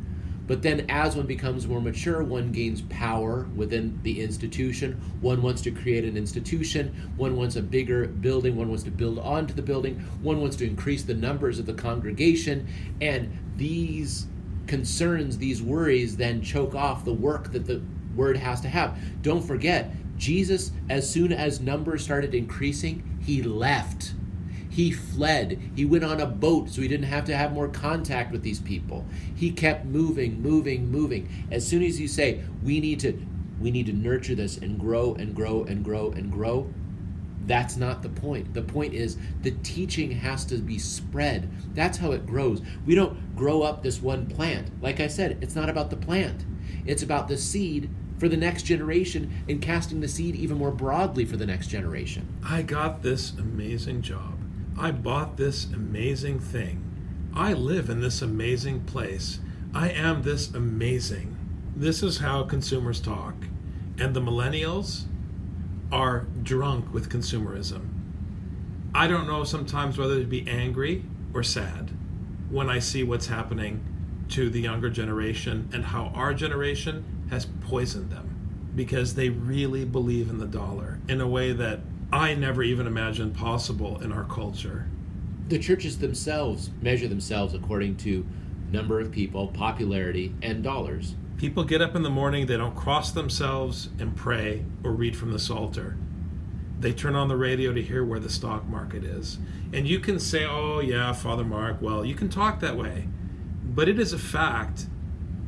But 0.46 0.62
then, 0.62 0.86
as 0.90 1.16
one 1.16 1.26
becomes 1.26 1.66
more 1.68 1.82
mature, 1.82 2.22
one 2.22 2.52
gains 2.52 2.82
power 2.82 3.48
within 3.56 3.98
the 4.04 4.22
institution. 4.22 5.02
One 5.22 5.42
wants 5.42 5.62
to 5.64 5.72
create 5.72 6.04
an 6.04 6.18
institution. 6.18 7.14
One 7.16 7.38
wants 7.38 7.56
a 7.56 7.62
bigger 7.62 8.08
building. 8.08 8.58
One 8.58 8.68
wants 8.68 8.84
to 8.84 8.92
build 8.92 9.18
onto 9.20 9.54
the 9.54 9.62
building. 9.62 10.02
One 10.22 10.42
wants 10.42 10.58
to 10.58 10.68
increase 10.68 11.04
the 11.04 11.16
numbers 11.16 11.60
of 11.60 11.66
the 11.66 11.74
congregation. 11.74 12.68
And 13.00 13.40
these 13.56 14.28
concerns, 14.68 15.38
these 15.38 15.64
worries, 15.64 16.18
then 16.18 16.42
choke 16.42 16.76
off 16.76 17.06
the 17.06 17.14
work 17.14 17.54
that 17.54 17.66
the 17.66 17.82
word 18.16 18.36
has 18.36 18.60
to 18.62 18.68
have. 18.68 19.00
Don't 19.22 19.42
forget, 19.42 19.92
Jesus, 20.18 20.72
as 20.90 21.10
soon 21.10 21.32
as 21.32 21.62
numbers 21.62 22.04
started 22.04 22.36
increasing, 22.36 23.18
he 23.24 23.42
left. 23.42 24.14
He 24.76 24.92
fled. 24.92 25.58
He 25.74 25.86
went 25.86 26.04
on 26.04 26.20
a 26.20 26.26
boat 26.26 26.70
so 26.70 26.82
he 26.82 26.90
didn't 26.90 27.06
have 27.06 27.24
to 27.26 27.38
have 27.38 27.54
more 27.54 27.70
contact 27.70 28.34
with 28.34 28.44
these 28.44 28.60
people. 28.60 29.06
He 29.34 29.50
kept 29.50 29.86
moving, 29.86 30.42
moving, 30.42 30.92
moving. 30.92 31.30
As 31.50 31.66
soon 31.66 31.82
as 31.82 31.98
you 31.98 32.10
say, 32.10 32.44
we 32.62 32.82
need 32.82 33.00
to 33.00 33.18
we 33.58 33.72
need 33.72 33.86
to 33.86 33.94
nurture 33.94 34.36
this 34.36 34.58
and 34.58 34.78
grow 34.78 35.16
and 35.16 35.34
grow 35.34 35.64
and 35.64 35.82
grow 35.82 36.12
and 36.12 36.30
grow, 36.30 36.70
that's 37.46 37.78
not 37.78 38.04
the 38.04 38.10
point. 38.10 38.54
The 38.54 38.64
point 38.64 38.94
is 38.94 39.18
the 39.44 39.52
teaching 39.52 40.12
has 40.12 40.44
to 40.48 40.58
be 40.58 40.78
spread. 40.78 41.50
That's 41.74 41.98
how 41.98 42.12
it 42.12 42.26
grows. 42.26 42.62
We 42.86 42.96
don't 42.96 43.34
grow 43.34 43.62
up 43.62 43.82
this 43.82 44.02
one 44.02 44.28
plant. 44.28 44.82
Like 44.84 45.00
I 45.00 45.08
said, 45.08 45.38
it's 45.40 45.56
not 45.56 45.70
about 45.70 45.90
the 45.90 45.96
plant. 45.96 46.44
It's 46.86 47.02
about 47.02 47.30
the 47.30 47.38
seed 47.38 47.90
for 48.18 48.28
the 48.28 48.36
next 48.36 48.64
generation 48.64 49.32
and 49.48 49.62
casting 49.62 50.02
the 50.02 50.10
seed 50.10 50.36
even 50.36 50.58
more 50.58 50.72
broadly 50.72 51.24
for 51.24 51.38
the 51.38 51.46
next 51.46 51.68
generation. 51.68 52.28
I 52.44 52.62
got 52.62 53.04
this 53.04 53.32
amazing 53.32 54.02
job. 54.02 54.45
I 54.78 54.92
bought 54.92 55.38
this 55.38 55.66
amazing 55.66 56.40
thing. 56.40 56.84
I 57.34 57.54
live 57.54 57.90
in 57.90 58.02
this 58.02 58.22
amazing 58.22 58.82
place. 58.82 59.40
I 59.74 59.90
am 59.90 60.24
this 60.24 60.54
amazing. 60.54 61.38
This 61.76 62.04
is 62.04 62.18
how 62.18 62.44
consumers 62.44 63.00
talk. 63.00 63.36
And 63.98 64.14
the 64.14 64.22
millennials 64.22 65.04
are 65.92 66.28
drunk 66.44 66.94
with 66.94 67.10
consumerism. 67.10 67.88
I 68.94 69.08
don't 69.08 69.28
know 69.28 69.44
sometimes 69.46 69.98
whether 69.98 70.20
to 70.20 70.26
be 70.26 70.48
angry 70.48 71.06
or 71.34 71.44
sad 71.44 71.92
when 72.50 72.70
I 72.70 72.80
see 72.80 73.04
what's 73.04 73.28
happening 73.28 73.84
to 74.30 74.50
the 74.50 74.62
younger 74.62 74.90
generation 74.90 75.70
and 75.74 75.86
how 75.86 76.08
our 76.16 76.34
generation 76.34 77.28
has 77.30 77.46
poisoned 77.46 78.12
them 78.12 78.72
because 78.76 79.16
they 79.16 79.30
really 79.30 79.86
believe 79.86 80.30
in 80.30 80.38
the 80.38 80.46
dollar 80.46 81.00
in 81.08 81.22
a 81.22 81.28
way 81.28 81.54
that 81.54 81.80
I 82.12 82.34
never 82.36 82.64
even 82.64 82.88
imagined 82.88 83.36
possible 83.36 84.02
in 84.02 84.12
our 84.12 84.24
culture. 84.24 84.88
The 85.48 85.60
churches 85.60 86.00
themselves 86.00 86.70
measure 86.82 87.08
themselves 87.08 87.54
according 87.54 87.98
to 87.98 88.26
number 88.72 89.00
of 89.00 89.12
people, 89.12 89.48
popularity, 89.50 90.34
and 90.42 90.64
dollars. 90.64 91.16
People 91.38 91.64
get 91.64 91.82
up 91.82 91.96
in 91.96 92.04
the 92.04 92.10
morning, 92.10 92.46
they 92.46 92.58
don't 92.58 92.76
cross 92.76 93.12
themselves 93.12 93.90
and 94.00 94.16
pray 94.16 94.66
or 94.84 94.92
read 94.92 95.16
from 95.16 95.32
the 95.32 95.40
Psalter. 95.40 95.98
They 96.80 96.94
turn 96.94 97.16
on 97.16 97.28
the 97.28 97.38
radio 97.38 97.74
to 97.74 97.82
hear 97.82 98.04
where 98.04 98.20
the 98.20 98.30
stock 98.30 98.66
market 98.68 99.04
is. 99.04 99.38
And 99.74 99.88
you 99.88 100.00
can 100.00 100.20
say, 100.20 100.46
oh, 100.46 100.80
yeah, 100.80 101.14
Father 101.14 101.44
Mark, 101.44 101.82
well, 101.82 102.06
you 102.06 102.16
can 102.16 102.30
talk 102.30 102.60
that 102.60 102.78
way. 102.78 103.08
But 103.64 103.90
it 103.90 104.00
is 104.00 104.14
a 104.14 104.20
fact 104.20 104.88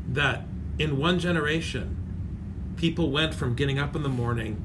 that 0.10 0.46
in 0.80 0.98
one 0.98 1.20
generation, 1.20 1.96
people 2.76 3.12
went 3.12 3.34
from 3.34 3.56
getting 3.56 3.80
up 3.80 3.96
in 3.96 4.04
the 4.04 4.10
morning, 4.10 4.64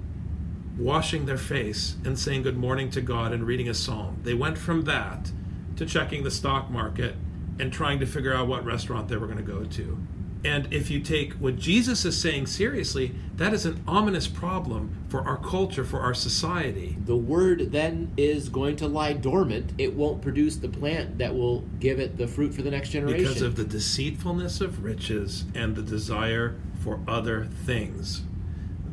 washing 0.79 1.27
their 1.27 1.37
face, 1.37 1.97
and 2.05 2.19
saying 2.19 2.43
good 2.43 2.57
morning 2.57 2.91
to 2.91 3.01
God 3.01 3.33
and 3.33 3.47
reading 3.47 3.69
a 3.69 3.75
psalm. 3.75 4.19
They 4.23 4.35
went 4.35 4.59
from 4.59 4.83
that 4.83 5.31
to 5.77 5.87
checking 5.87 6.25
the 6.25 6.31
stock 6.31 6.71
market 6.71 7.15
and 7.59 7.73
trying 7.73 8.01
to 8.01 8.07
figure 8.07 8.35
out 8.35 8.49
what 8.49 8.65
restaurant 8.65 9.09
they 9.09 9.17
were 9.17 9.27
going 9.27 9.39
to 9.39 9.45
go 9.45 9.65
to. 9.65 9.99
And 10.45 10.73
if 10.73 10.91
you 10.91 10.99
take 10.99 11.35
what 11.35 11.57
Jesus 11.57 12.05
is 12.05 12.21
saying 12.21 12.47
seriously, 12.47 13.15
that 13.37 13.55
is 13.55 13.65
an 13.65 13.83
ominous 13.87 14.27
problem 14.27 15.05
for 15.09 15.21
our 15.21 15.37
culture, 15.37 15.85
for 15.85 16.01
our 16.01 16.15
society. 16.15 16.97
The 17.05 17.17
word 17.17 17.71
then 17.71 18.13
is 18.17 18.49
going 18.49 18.75
to 18.77 18.89
lie 18.89 19.13
dormant. 19.13 19.73
It 19.79 19.95
won't 19.95 20.21
produce 20.21 20.57
the 20.57 20.69
plant 20.69 21.19
that 21.19 21.35
will 21.35 21.61
give 21.79 22.01
it 22.01 22.17
the 22.19 22.27
fruit 22.27 22.55
for 22.55 22.63
the 22.63 22.73
next 22.73 22.89
generation. 22.89 23.23
Because 23.23 23.43
of 23.43 23.55
the 23.55 23.65
deceitfulness 23.65 24.61
of 24.61 24.83
riches 24.83 25.45
and 25.55 25.77
the 25.77 25.83
desire 25.83 26.57
for 26.81 26.99
other 27.07 27.45
things. 27.65 28.23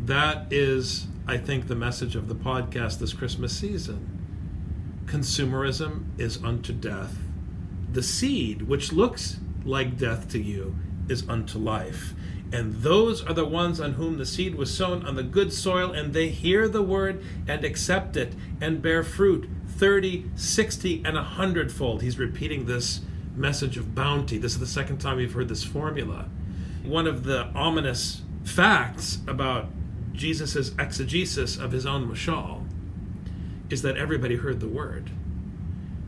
That 0.05 0.51
is, 0.51 1.07
I 1.27 1.37
think, 1.37 1.67
the 1.67 1.75
message 1.75 2.15
of 2.15 2.27
the 2.27 2.35
podcast 2.35 2.99
this 2.99 3.13
Christmas 3.13 3.57
season. 3.57 4.19
Consumerism 5.05 6.05
is 6.19 6.43
unto 6.43 6.73
death. 6.73 7.17
The 7.91 8.03
seed, 8.03 8.63
which 8.63 8.93
looks 8.93 9.39
like 9.65 9.97
death 9.97 10.29
to 10.29 10.39
you, 10.39 10.75
is 11.07 11.27
unto 11.27 11.57
life. 11.57 12.13
And 12.51 12.81
those 12.81 13.23
are 13.23 13.33
the 13.33 13.45
ones 13.45 13.79
on 13.79 13.93
whom 13.93 14.17
the 14.17 14.25
seed 14.25 14.55
was 14.55 14.75
sown 14.75 15.05
on 15.05 15.15
the 15.15 15.23
good 15.23 15.53
soil, 15.53 15.91
and 15.91 16.13
they 16.13 16.29
hear 16.29 16.67
the 16.67 16.81
word 16.81 17.23
and 17.47 17.63
accept 17.63 18.17
it 18.17 18.33
and 18.59 18.81
bear 18.81 19.03
fruit 19.03 19.47
30, 19.67 20.25
60, 20.35 21.03
and 21.05 21.17
a 21.17 21.23
hundredfold. 21.23 22.01
He's 22.01 22.17
repeating 22.17 22.65
this 22.65 23.01
message 23.35 23.77
of 23.77 23.93
bounty. 23.93 24.37
This 24.37 24.53
is 24.53 24.59
the 24.59 24.67
second 24.67 24.97
time 24.97 25.17
we've 25.17 25.33
heard 25.33 25.49
this 25.49 25.63
formula. 25.63 26.29
One 26.83 27.05
of 27.07 27.23
the 27.23 27.45
ominous 27.55 28.21
facts 28.43 29.19
about 29.27 29.69
Jesus' 30.13 30.71
exegesis 30.77 31.57
of 31.57 31.71
his 31.71 31.85
own 31.85 32.09
mashal 32.09 32.65
is 33.69 33.81
that 33.83 33.97
everybody 33.97 34.35
heard 34.35 34.59
the 34.59 34.67
word. 34.67 35.11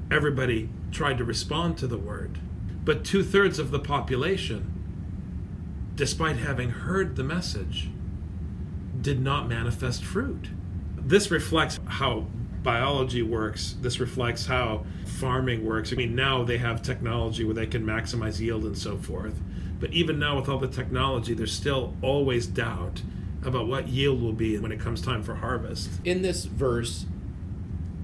Everybody 0.10 0.70
tried 0.92 1.18
to 1.20 1.24
respond 1.24 1.78
to 1.78 1.88
the 1.88 1.98
word. 1.98 2.40
But 2.84 3.06
two 3.06 3.24
thirds 3.24 3.60
of 3.60 3.72
the 3.72 3.80
population 3.80 4.82
despite 5.96 6.38
having 6.38 6.70
heard 6.70 7.16
the 7.16 7.24
message, 7.24 7.90
did 9.02 9.22
not 9.22 9.48
manifest 9.48 10.04
fruit. 10.04 10.50
This 10.98 11.32
reflects 11.32 11.80
how 11.86 12.28
biology 12.64 13.22
works. 13.22 13.76
This 13.82 14.00
reflects 14.00 14.46
how 14.46 14.86
farming 15.06 15.66
works. 15.66 15.92
I 15.92 15.96
mean, 15.96 16.16
now 16.16 16.44
they 16.44 16.58
have 16.58 16.82
technology 16.82 17.44
where 17.44 17.54
they 17.54 17.68
can 17.68 17.86
maximize 17.86 18.40
yield 18.40 18.64
and 18.66 18.78
so 18.78 18.98
forth. 18.98 19.40
But 19.80 19.92
even 19.94 20.20
now, 20.20 20.38
with 20.38 20.48
all 20.48 20.60
the 20.60 20.68
technology, 20.68 21.34
there's 21.34 21.54
still 21.54 21.96
always 22.02 22.46
doubt 22.46 23.02
about 23.44 23.68
what 23.68 23.88
yield 23.88 24.22
will 24.22 24.34
be 24.34 24.58
when 24.60 24.72
it 24.72 24.80
comes 24.80 25.02
time 25.02 25.24
for 25.24 25.36
harvest. 25.36 25.90
In 26.06 26.22
this 26.22 26.46
verse, 26.46 27.06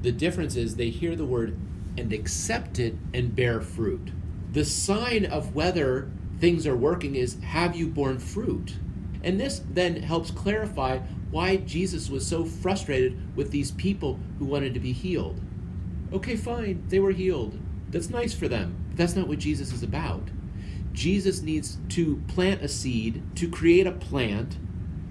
the 0.01 0.11
difference 0.11 0.55
is 0.55 0.75
they 0.75 0.89
hear 0.89 1.15
the 1.15 1.25
word 1.25 1.57
and 1.97 2.13
accept 2.13 2.79
it 2.79 2.95
and 3.13 3.35
bear 3.35 3.61
fruit. 3.61 4.11
The 4.51 4.65
sign 4.65 5.25
of 5.25 5.55
whether 5.55 6.09
things 6.39 6.65
are 6.67 6.75
working 6.75 7.15
is 7.15 7.39
have 7.41 7.75
you 7.75 7.87
borne 7.87 8.19
fruit? 8.19 8.75
And 9.23 9.39
this 9.39 9.61
then 9.69 10.01
helps 10.01 10.31
clarify 10.31 10.99
why 11.31 11.57
Jesus 11.57 12.09
was 12.09 12.25
so 12.25 12.45
frustrated 12.45 13.35
with 13.35 13.51
these 13.51 13.71
people 13.71 14.19
who 14.39 14.45
wanted 14.45 14.73
to 14.73 14.79
be 14.79 14.93
healed. 14.93 15.41
Okay, 16.13 16.35
fine, 16.35 16.83
they 16.87 16.99
were 16.99 17.11
healed. 17.11 17.59
That's 17.89 18.09
nice 18.09 18.33
for 18.33 18.47
them. 18.47 18.85
But 18.89 18.97
that's 18.97 19.15
not 19.15 19.27
what 19.27 19.39
Jesus 19.39 19.73
is 19.73 19.83
about. 19.83 20.29
Jesus 20.93 21.41
needs 21.41 21.77
to 21.89 22.21
plant 22.27 22.61
a 22.61 22.67
seed, 22.67 23.21
to 23.35 23.49
create 23.49 23.85
a 23.85 23.91
plant, 23.91 24.57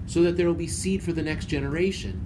so 0.07 0.23
that 0.23 0.37
there 0.37 0.47
will 0.47 0.55
be 0.55 0.67
seed 0.67 1.03
for 1.03 1.13
the 1.13 1.23
next 1.23 1.47
generation. 1.47 2.21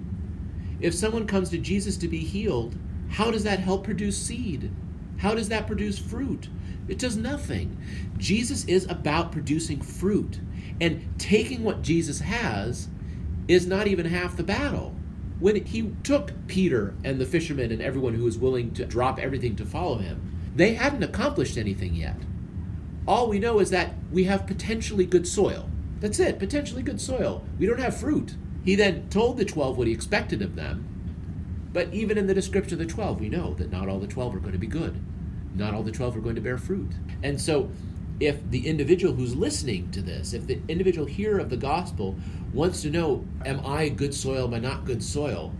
If 0.79 0.93
someone 0.93 1.27
comes 1.27 1.49
to 1.49 1.57
Jesus 1.57 1.97
to 1.97 2.07
be 2.07 2.19
healed, 2.19 2.75
how 3.09 3.31
does 3.31 3.43
that 3.43 3.59
help 3.59 3.83
produce 3.83 4.17
seed? 4.17 4.71
How 5.17 5.35
does 5.35 5.49
that 5.49 5.67
produce 5.67 5.99
fruit? 5.99 6.47
It 6.87 6.97
does 6.97 7.17
nothing. 7.17 7.77
Jesus 8.17 8.65
is 8.65 8.85
about 8.89 9.31
producing 9.31 9.81
fruit. 9.81 10.39
And 10.79 11.07
taking 11.19 11.63
what 11.63 11.83
Jesus 11.83 12.19
has 12.21 12.87
is 13.47 13.67
not 13.67 13.87
even 13.87 14.05
half 14.05 14.35
the 14.35 14.43
battle. 14.43 14.95
when 15.41 15.65
he 15.65 15.91
took 16.03 16.31
Peter 16.45 16.93
and 17.03 17.19
the 17.19 17.25
fishermen 17.25 17.71
and 17.71 17.81
everyone 17.81 18.13
who 18.13 18.23
was 18.23 18.37
willing 18.37 18.71
to 18.75 18.85
drop 18.85 19.17
everything 19.17 19.55
to 19.55 19.65
follow 19.65 19.97
him, 19.97 20.21
they 20.55 20.75
hadn't 20.75 21.01
accomplished 21.01 21.57
anything 21.57 21.95
yet. 21.95 22.15
All 23.07 23.27
we 23.27 23.39
know 23.39 23.59
is 23.59 23.71
that 23.71 23.95
we 24.11 24.25
have 24.25 24.45
potentially 24.45 25.05
good 25.05 25.27
soil. 25.27 25.67
That's 26.01 26.19
it, 26.19 26.39
potentially 26.39 26.81
good 26.83 26.99
soil. 26.99 27.45
We 27.57 27.67
don't 27.67 27.79
have 27.79 27.95
fruit. 27.95 28.35
He 28.65 28.75
then 28.75 29.07
told 29.09 29.37
the 29.37 29.45
12 29.45 29.77
what 29.77 29.87
he 29.87 29.93
expected 29.93 30.41
of 30.41 30.55
them. 30.55 30.87
But 31.71 31.93
even 31.93 32.17
in 32.17 32.27
the 32.27 32.33
description 32.33 32.73
of 32.73 32.85
the 32.85 32.93
12, 32.93 33.21
we 33.21 33.29
know 33.29 33.53
that 33.53 33.71
not 33.71 33.87
all 33.87 33.99
the 33.99 34.07
12 34.07 34.35
are 34.35 34.39
going 34.39 34.51
to 34.51 34.57
be 34.57 34.67
good. 34.67 34.99
Not 35.55 35.73
all 35.73 35.83
the 35.83 35.91
12 35.91 36.17
are 36.17 36.21
going 36.21 36.35
to 36.35 36.41
bear 36.41 36.57
fruit. 36.57 36.91
And 37.23 37.39
so, 37.39 37.71
if 38.19 38.49
the 38.49 38.67
individual 38.67 39.13
who's 39.13 39.35
listening 39.35 39.89
to 39.91 40.01
this, 40.01 40.33
if 40.33 40.47
the 40.47 40.59
individual 40.67 41.07
hearer 41.07 41.39
of 41.39 41.49
the 41.49 41.57
gospel 41.57 42.15
wants 42.53 42.81
to 42.81 42.89
know, 42.89 43.25
am 43.45 43.65
I 43.65 43.89
good 43.89 44.13
soil, 44.13 44.45
am 44.47 44.53
I 44.53 44.59
not 44.59 44.85
good 44.85 45.03
soil? 45.03 45.53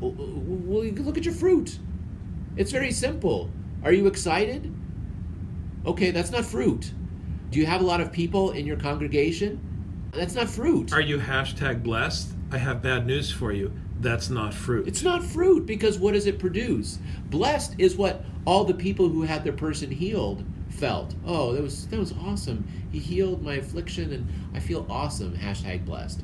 Well, 0.00 0.12
look 0.12 1.16
at 1.16 1.24
your 1.24 1.34
fruit. 1.34 1.78
It's 2.56 2.72
very 2.72 2.92
simple. 2.92 3.50
Are 3.84 3.92
you 3.92 4.06
excited? 4.06 4.74
Okay, 5.86 6.10
that's 6.10 6.30
not 6.30 6.44
fruit. 6.44 6.92
Do 7.50 7.58
you 7.58 7.66
have 7.66 7.80
a 7.80 7.84
lot 7.84 8.00
of 8.00 8.12
people 8.12 8.52
in 8.52 8.66
your 8.66 8.76
congregation? 8.76 9.60
That's 10.12 10.34
not 10.34 10.48
fruit. 10.48 10.92
Are 10.92 11.00
you 11.00 11.18
hashtag 11.18 11.82
blessed? 11.82 12.32
I 12.52 12.58
have 12.58 12.82
bad 12.82 13.06
news 13.06 13.30
for 13.30 13.52
you. 13.52 13.72
That's 14.00 14.30
not 14.30 14.54
fruit. 14.54 14.88
It's 14.88 15.02
not 15.02 15.22
fruit 15.22 15.66
because 15.66 15.98
what 15.98 16.14
does 16.14 16.26
it 16.26 16.38
produce? 16.38 16.98
Blessed 17.26 17.74
is 17.78 17.96
what 17.96 18.24
all 18.44 18.64
the 18.64 18.74
people 18.74 19.08
who 19.08 19.22
had 19.22 19.44
their 19.44 19.52
person 19.52 19.90
healed 19.90 20.44
felt. 20.70 21.14
Oh, 21.26 21.52
that 21.52 21.62
was 21.62 21.86
that 21.88 21.98
was 21.98 22.14
awesome. 22.24 22.66
He 22.90 22.98
healed 22.98 23.42
my 23.42 23.54
affliction 23.54 24.12
and 24.12 24.28
I 24.54 24.60
feel 24.60 24.86
awesome. 24.88 25.36
Hashtag 25.36 25.84
blessed. 25.84 26.22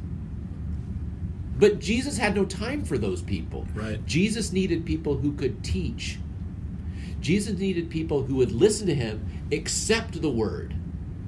But 1.58 1.78
Jesus 1.78 2.18
had 2.18 2.34
no 2.34 2.44
time 2.44 2.84
for 2.84 2.98
those 2.98 3.22
people. 3.22 3.66
Right. 3.74 4.04
Jesus 4.06 4.52
needed 4.52 4.84
people 4.84 5.16
who 5.16 5.32
could 5.32 5.64
teach. 5.64 6.18
Jesus 7.20 7.58
needed 7.58 7.90
people 7.90 8.22
who 8.22 8.36
would 8.36 8.52
listen 8.52 8.86
to 8.86 8.94
him, 8.94 9.26
accept 9.50 10.20
the 10.20 10.30
word, 10.30 10.74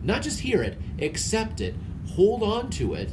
not 0.03 0.23
just 0.23 0.41
hear 0.41 0.63
it, 0.63 0.79
accept 1.01 1.61
it, 1.61 1.75
hold 2.07 2.43
on 2.43 2.71
to 2.71 2.95
it, 2.95 3.11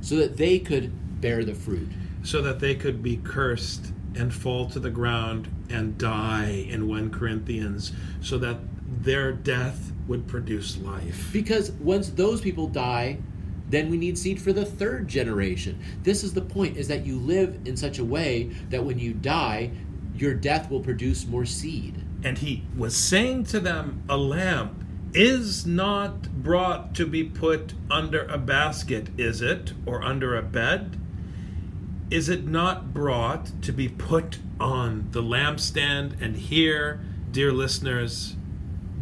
so 0.00 0.16
that 0.16 0.36
they 0.36 0.58
could 0.58 1.20
bear 1.20 1.44
the 1.44 1.54
fruit. 1.54 1.88
So 2.22 2.40
that 2.42 2.60
they 2.60 2.74
could 2.74 3.02
be 3.02 3.16
cursed 3.16 3.92
and 4.14 4.32
fall 4.32 4.68
to 4.70 4.78
the 4.78 4.90
ground 4.90 5.48
and 5.70 5.96
die 5.96 6.66
in 6.68 6.88
1 6.88 7.10
Corinthians, 7.10 7.92
so 8.20 8.38
that 8.38 8.58
their 9.00 9.32
death 9.32 9.92
would 10.06 10.26
produce 10.26 10.76
life. 10.78 11.30
Because 11.32 11.72
once 11.72 12.10
those 12.10 12.40
people 12.40 12.66
die, 12.66 13.18
then 13.68 13.88
we 13.88 13.96
need 13.96 14.18
seed 14.18 14.40
for 14.40 14.52
the 14.52 14.66
third 14.66 15.08
generation. 15.08 15.80
This 16.02 16.22
is 16.22 16.34
the 16.34 16.42
point 16.42 16.76
is 16.76 16.88
that 16.88 17.06
you 17.06 17.18
live 17.18 17.58
in 17.64 17.76
such 17.76 17.98
a 17.98 18.04
way 18.04 18.50
that 18.68 18.84
when 18.84 18.98
you 18.98 19.14
die, 19.14 19.70
your 20.14 20.34
death 20.34 20.70
will 20.70 20.80
produce 20.80 21.26
more 21.26 21.46
seed. 21.46 22.02
And 22.22 22.36
he 22.36 22.64
was 22.76 22.94
saying 22.94 23.44
to 23.44 23.60
them, 23.60 24.02
A 24.08 24.16
lamp 24.16 24.81
is 25.14 25.66
not 25.66 26.42
brought 26.42 26.94
to 26.94 27.06
be 27.06 27.24
put 27.24 27.74
under 27.90 28.24
a 28.24 28.38
basket, 28.38 29.08
is 29.18 29.42
it? 29.42 29.72
Or 29.84 30.02
under 30.02 30.36
a 30.36 30.42
bed? 30.42 30.98
Is 32.10 32.28
it 32.28 32.46
not 32.46 32.92
brought 32.92 33.62
to 33.62 33.72
be 33.72 33.88
put 33.88 34.38
on 34.60 35.08
the 35.12 35.22
lampstand? 35.22 36.20
And 36.20 36.36
here, 36.36 37.00
dear 37.30 37.52
listeners, 37.52 38.36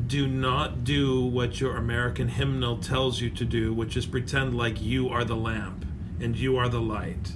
do 0.07 0.27
not 0.27 0.83
do 0.83 1.25
what 1.25 1.61
your 1.61 1.77
American 1.77 2.29
hymnal 2.29 2.79
tells 2.79 3.21
you 3.21 3.31
to 3.31 3.45
do, 3.45 3.73
which 3.73 3.97
is 3.97 4.07
pretend 4.07 4.57
like 4.57 4.83
you 4.83 5.09
are 5.09 5.25
the 5.25 5.37
lamp 5.37 5.85
and 6.21 6.37
you 6.37 6.57
are 6.57 6.69
the 6.69 6.81
light. 6.81 7.35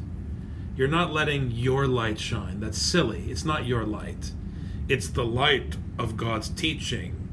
You're 0.77 0.89
not 0.89 1.13
letting 1.13 1.53
your 1.53 1.87
light 1.87 2.19
shine. 2.19 2.59
That's 2.59 2.79
silly. 2.79 3.31
It's 3.31 3.45
not 3.45 3.67
your 3.67 3.85
light. 3.85 4.33
It's 4.89 5.09
the 5.09 5.25
light 5.25 5.77
of 5.99 6.17
God's 6.17 6.49
teaching. 6.49 7.24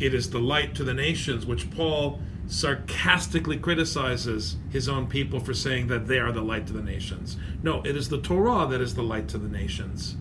It 0.00 0.14
is 0.14 0.30
the 0.30 0.38
light 0.38 0.74
to 0.76 0.84
the 0.84 0.94
nations, 0.94 1.44
which 1.46 1.70
Paul 1.70 2.20
sarcastically 2.46 3.58
criticizes 3.58 4.56
his 4.70 4.88
own 4.88 5.06
people 5.06 5.38
for 5.38 5.54
saying 5.54 5.86
that 5.86 6.08
they 6.08 6.18
are 6.18 6.32
the 6.32 6.42
light 6.42 6.66
to 6.66 6.72
the 6.72 6.82
nations. 6.82 7.36
No, 7.62 7.82
it 7.82 7.94
is 7.94 8.08
the 8.08 8.20
Torah 8.20 8.66
that 8.66 8.80
is 8.80 8.94
the 8.94 9.02
light 9.02 9.28
to 9.28 9.38
the 9.38 9.48
nations. 9.48 10.16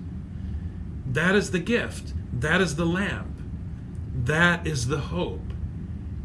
That 1.07 1.33
is 1.33 1.51
the 1.51 1.59
gift. 1.59 2.13
That 2.31 2.61
is 2.61 2.75
the 2.75 2.85
lamp. 2.85 3.41
That 4.13 4.67
is 4.67 4.87
the 4.87 4.99
hope. 4.99 5.53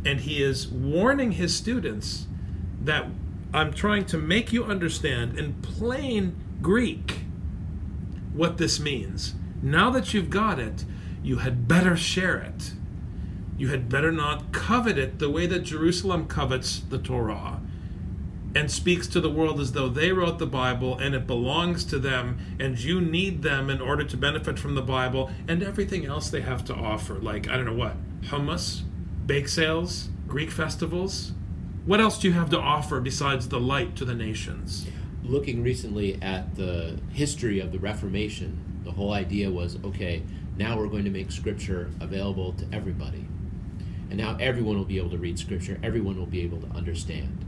And 0.04 0.20
he 0.20 0.42
is 0.42 0.68
warning 0.68 1.32
his 1.32 1.56
students 1.56 2.26
that 2.82 3.06
I'm 3.54 3.72
trying 3.72 4.04
to 4.06 4.18
make 4.18 4.52
you 4.52 4.64
understand 4.64 5.38
in 5.38 5.54
plain 5.62 6.36
Greek 6.60 7.20
what 8.34 8.58
this 8.58 8.78
means. 8.78 9.34
Now 9.62 9.90
that 9.90 10.12
you've 10.12 10.28
got 10.28 10.58
it, 10.58 10.84
you 11.22 11.36
had 11.38 11.66
better 11.66 11.96
share 11.96 12.36
it. 12.36 12.72
You 13.56 13.68
had 13.68 13.88
better 13.88 14.10
not 14.10 14.52
covet 14.52 14.98
it 14.98 15.18
the 15.18 15.30
way 15.30 15.46
that 15.46 15.60
Jerusalem 15.60 16.26
covets 16.26 16.80
the 16.80 16.98
Torah 16.98 17.60
and 18.54 18.70
speaks 18.70 19.08
to 19.08 19.20
the 19.20 19.30
world 19.30 19.60
as 19.60 19.72
though 19.72 19.88
they 19.88 20.12
wrote 20.12 20.38
the 20.38 20.46
Bible 20.46 20.96
and 20.98 21.14
it 21.14 21.26
belongs 21.26 21.84
to 21.84 21.98
them 21.98 22.38
and 22.60 22.78
you 22.78 23.00
need 23.00 23.42
them 23.42 23.68
in 23.68 23.80
order 23.80 24.04
to 24.04 24.16
benefit 24.16 24.58
from 24.58 24.74
the 24.74 24.82
Bible 24.82 25.30
and 25.48 25.62
everything 25.62 26.06
else 26.06 26.30
they 26.30 26.40
have 26.40 26.64
to 26.64 26.74
offer. 26.74 27.14
Like, 27.14 27.48
I 27.48 27.56
don't 27.56 27.66
know 27.66 27.74
what, 27.74 27.96
hummus, 28.22 28.82
bake 29.26 29.48
sales, 29.48 30.08
Greek 30.28 30.50
festivals. 30.50 31.32
What 31.84 32.00
else 32.00 32.18
do 32.18 32.28
you 32.28 32.34
have 32.34 32.50
to 32.50 32.58
offer 32.58 33.00
besides 33.00 33.48
the 33.48 33.60
light 33.60 33.96
to 33.96 34.04
the 34.04 34.14
nations? 34.14 34.86
Looking 35.22 35.62
recently 35.62 36.20
at 36.22 36.54
the 36.54 36.98
history 37.12 37.60
of 37.60 37.72
the 37.72 37.78
Reformation, 37.78 38.80
the 38.84 38.92
whole 38.92 39.12
idea 39.12 39.50
was 39.50 39.78
okay, 39.84 40.22
now 40.56 40.78
we're 40.78 40.88
going 40.88 41.04
to 41.04 41.10
make 41.10 41.32
Scripture 41.32 41.90
available 42.00 42.52
to 42.52 42.66
everybody. 42.72 43.23
And 44.10 44.18
now 44.18 44.36
everyone 44.38 44.76
will 44.76 44.84
be 44.84 44.98
able 44.98 45.10
to 45.10 45.18
read 45.18 45.38
Scripture, 45.38 45.78
everyone 45.82 46.16
will 46.16 46.26
be 46.26 46.42
able 46.42 46.60
to 46.60 46.68
understand. 46.68 47.44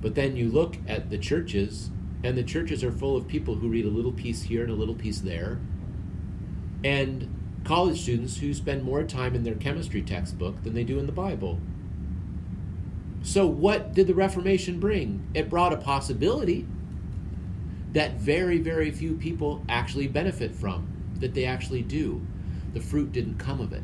But 0.00 0.14
then 0.14 0.36
you 0.36 0.48
look 0.48 0.76
at 0.86 1.10
the 1.10 1.18
churches, 1.18 1.90
and 2.22 2.36
the 2.36 2.42
churches 2.42 2.84
are 2.84 2.92
full 2.92 3.16
of 3.16 3.26
people 3.26 3.56
who 3.56 3.68
read 3.68 3.84
a 3.84 3.90
little 3.90 4.12
piece 4.12 4.42
here 4.42 4.62
and 4.62 4.70
a 4.70 4.76
little 4.76 4.94
piece 4.94 5.20
there, 5.20 5.58
and 6.84 7.34
college 7.64 8.00
students 8.00 8.38
who 8.38 8.54
spend 8.54 8.82
more 8.82 9.02
time 9.02 9.34
in 9.34 9.42
their 9.42 9.54
chemistry 9.54 10.02
textbook 10.02 10.62
than 10.62 10.74
they 10.74 10.84
do 10.84 10.98
in 10.98 11.06
the 11.06 11.12
Bible. 11.12 11.60
So, 13.22 13.46
what 13.46 13.92
did 13.94 14.06
the 14.06 14.14
Reformation 14.14 14.78
bring? 14.78 15.26
It 15.34 15.50
brought 15.50 15.72
a 15.72 15.76
possibility 15.76 16.66
that 17.92 18.14
very, 18.14 18.58
very 18.58 18.90
few 18.90 19.14
people 19.14 19.64
actually 19.68 20.06
benefit 20.06 20.54
from, 20.54 20.86
that 21.20 21.34
they 21.34 21.44
actually 21.44 21.82
do. 21.82 22.24
The 22.74 22.80
fruit 22.80 23.12
didn't 23.12 23.38
come 23.38 23.60
of 23.60 23.72
it. 23.72 23.82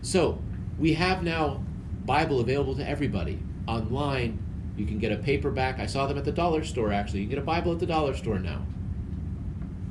So, 0.00 0.40
we 0.78 0.94
have 0.94 1.22
now 1.22 1.62
Bible 2.04 2.40
available 2.40 2.74
to 2.76 2.88
everybody 2.88 3.40
online. 3.66 4.42
You 4.76 4.86
can 4.86 4.98
get 4.98 5.12
a 5.12 5.16
paperback. 5.16 5.78
I 5.78 5.86
saw 5.86 6.06
them 6.06 6.18
at 6.18 6.24
the 6.24 6.32
dollar 6.32 6.64
store 6.64 6.92
actually. 6.92 7.20
You 7.20 7.26
can 7.26 7.36
get 7.36 7.42
a 7.42 7.46
Bible 7.46 7.72
at 7.72 7.78
the 7.78 7.86
dollar 7.86 8.14
store 8.14 8.38
now. 8.38 8.66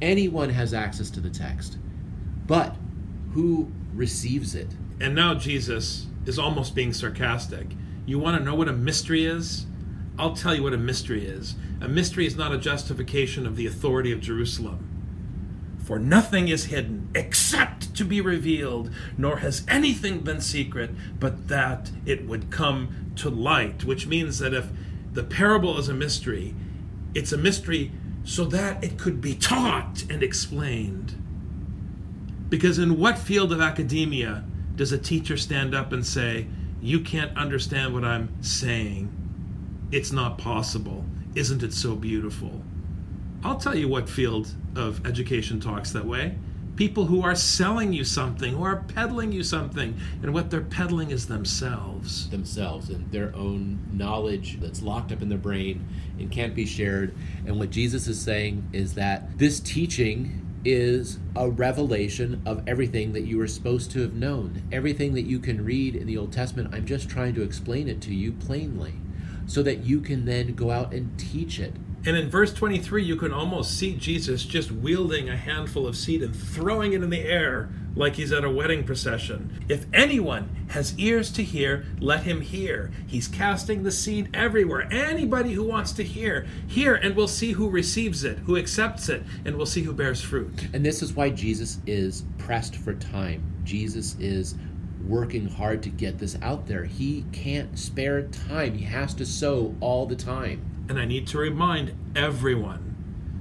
Anyone 0.01 0.49
has 0.49 0.73
access 0.73 1.09
to 1.11 1.19
the 1.19 1.29
text. 1.29 1.77
But 2.47 2.75
who 3.33 3.71
receives 3.93 4.55
it? 4.55 4.67
And 4.99 5.15
now 5.15 5.33
Jesus 5.33 6.07
is 6.25 6.37
almost 6.37 6.75
being 6.75 6.93
sarcastic. 6.93 7.67
You 8.05 8.19
want 8.19 8.37
to 8.37 8.43
know 8.43 8.55
what 8.55 8.67
a 8.67 8.73
mystery 8.73 9.25
is? 9.25 9.65
I'll 10.17 10.35
tell 10.35 10.55
you 10.55 10.63
what 10.63 10.73
a 10.73 10.77
mystery 10.77 11.25
is. 11.25 11.55
A 11.81 11.87
mystery 11.87 12.25
is 12.25 12.37
not 12.37 12.53
a 12.53 12.57
justification 12.57 13.45
of 13.45 13.55
the 13.55 13.65
authority 13.65 14.11
of 14.11 14.21
Jerusalem. 14.21 14.84
For 15.85 15.99
nothing 15.99 16.47
is 16.47 16.65
hidden 16.65 17.09
except 17.13 17.93
to 17.93 18.03
be 18.03 18.19
revealed, 18.19 18.89
nor 19.19 19.37
has 19.37 19.63
anything 19.67 20.21
been 20.21 20.41
secret, 20.41 20.89
but 21.19 21.47
that 21.47 21.91
it 22.07 22.27
would 22.27 22.49
come 22.49 23.13
to 23.17 23.29
light. 23.29 23.83
Which 23.83 24.07
means 24.07 24.39
that 24.39 24.53
if 24.53 24.65
the 25.13 25.23
parable 25.23 25.77
is 25.77 25.87
a 25.87 25.93
mystery, 25.93 26.55
it's 27.13 27.31
a 27.31 27.37
mystery 27.37 27.91
so 28.23 28.45
that 28.45 28.83
it 28.83 28.97
could 28.97 29.21
be 29.21 29.35
taught 29.35 30.03
and 30.09 30.23
explained. 30.23 31.21
Because 32.49 32.79
in 32.79 32.97
what 32.97 33.19
field 33.19 33.53
of 33.53 33.61
academia 33.61 34.43
does 34.75 34.91
a 34.91 34.97
teacher 34.97 35.37
stand 35.37 35.75
up 35.75 35.93
and 35.93 36.03
say, 36.03 36.47
You 36.81 36.99
can't 36.99 37.37
understand 37.37 37.93
what 37.93 38.03
I'm 38.03 38.29
saying? 38.41 39.11
It's 39.91 40.11
not 40.11 40.39
possible. 40.39 41.05
Isn't 41.35 41.61
it 41.61 41.73
so 41.73 41.95
beautiful? 41.95 42.63
I'll 43.43 43.57
tell 43.59 43.75
you 43.75 43.87
what 43.87 44.09
field 44.09 44.51
of 44.75 45.05
education 45.05 45.59
talks 45.59 45.91
that 45.91 46.05
way. 46.05 46.35
People 46.75 47.05
who 47.05 47.21
are 47.21 47.35
selling 47.35 47.93
you 47.93 48.03
something, 48.03 48.53
who 48.53 48.63
are 48.63 48.83
peddling 48.93 49.31
you 49.31 49.43
something, 49.43 49.97
and 50.21 50.33
what 50.33 50.51
they're 50.51 50.59
peddling 50.59 51.11
is 51.11 51.27
themselves. 51.27 52.29
Themselves 52.29 52.89
and 52.89 53.09
their 53.11 53.33
own 53.33 53.79
knowledge 53.93 54.59
that's 54.59 54.81
locked 54.81 55.13
up 55.13 55.21
in 55.21 55.29
their 55.29 55.37
brain 55.37 55.87
and 56.19 56.29
can't 56.29 56.53
be 56.53 56.65
shared. 56.65 57.15
And 57.45 57.57
what 57.57 57.69
Jesus 57.69 58.07
is 58.07 58.19
saying 58.19 58.69
is 58.73 58.93
that 58.95 59.37
this 59.37 59.61
teaching 59.61 60.41
is 60.65 61.19
a 61.35 61.49
revelation 61.49 62.41
of 62.45 62.67
everything 62.67 63.13
that 63.13 63.21
you 63.21 63.37
were 63.37 63.47
supposed 63.47 63.91
to 63.91 64.01
have 64.01 64.13
known. 64.13 64.63
Everything 64.71 65.13
that 65.13 65.21
you 65.21 65.39
can 65.39 65.63
read 65.63 65.95
in 65.95 66.07
the 66.07 66.17
Old 66.17 66.33
Testament, 66.33 66.73
I'm 66.73 66.85
just 66.85 67.07
trying 67.07 67.35
to 67.35 67.43
explain 67.43 67.87
it 67.87 68.01
to 68.01 68.13
you 68.13 68.33
plainly 68.33 68.95
so 69.45 69.61
that 69.63 69.85
you 69.85 70.01
can 70.01 70.25
then 70.25 70.55
go 70.55 70.71
out 70.71 70.93
and 70.93 71.17
teach 71.17 71.59
it 71.59 71.75
And 72.05 72.15
in 72.15 72.29
verse 72.29 72.53
23, 72.53 73.03
you 73.03 73.15
can 73.15 73.33
almost 73.33 73.77
see 73.77 73.95
Jesus 73.95 74.43
just 74.43 74.71
wielding 74.71 75.27
a 75.27 75.35
handful 75.35 75.87
of 75.87 75.97
seed 75.97 76.21
and 76.21 76.35
throwing 76.35 76.93
it 76.93 77.01
in 77.01 77.09
the 77.09 77.21
air 77.21 77.69
like 77.95 78.15
he's 78.15 78.31
at 78.31 78.43
a 78.43 78.49
wedding 78.49 78.83
procession. 78.83 79.65
If 79.69 79.85
anyone 79.91 80.67
has 80.69 80.97
ears 80.99 81.31
to 81.31 81.43
hear, 81.43 81.85
let 81.99 82.23
him 82.23 82.41
hear. 82.41 82.91
He's 83.07 83.27
casting 83.27 83.81
the 83.81 83.91
seed 83.91 84.29
everywhere. 84.35 84.87
Anybody 84.91 85.53
who 85.53 85.63
wants 85.63 85.93
to 85.93 86.03
hear, 86.03 86.45
hear, 86.67 86.93
and 86.93 87.15
we'll 87.15 87.27
see 87.27 87.53
who 87.53 87.69
receives 87.69 88.23
it, 88.23 88.37
who 88.39 88.57
accepts 88.57 89.09
it, 89.09 89.23
and 89.45 89.55
we'll 89.55 89.65
see 89.65 89.81
who 89.81 89.93
bears 89.93 90.21
fruit. 90.21 90.67
And 90.73 90.85
this 90.85 91.01
is 91.01 91.13
why 91.13 91.29
Jesus 91.29 91.79
is 91.87 92.25
pressed 92.37 92.75
for 92.75 92.93
time. 92.93 93.41
Jesus 93.63 94.15
is 94.19 94.55
working 95.07 95.47
hard 95.47 95.81
to 95.83 95.89
get 95.89 96.19
this 96.19 96.37
out 96.41 96.67
there. 96.67 96.83
He 96.83 97.25
can't 97.31 97.77
spare 97.79 98.23
time, 98.23 98.77
he 98.77 98.85
has 98.85 99.13
to 99.15 99.25
sow 99.25 99.73
all 99.79 100.05
the 100.05 100.15
time. 100.15 100.74
And 100.87 100.99
I 100.99 101.05
need 101.05 101.27
to 101.27 101.37
remind 101.37 101.93
everyone 102.15 102.85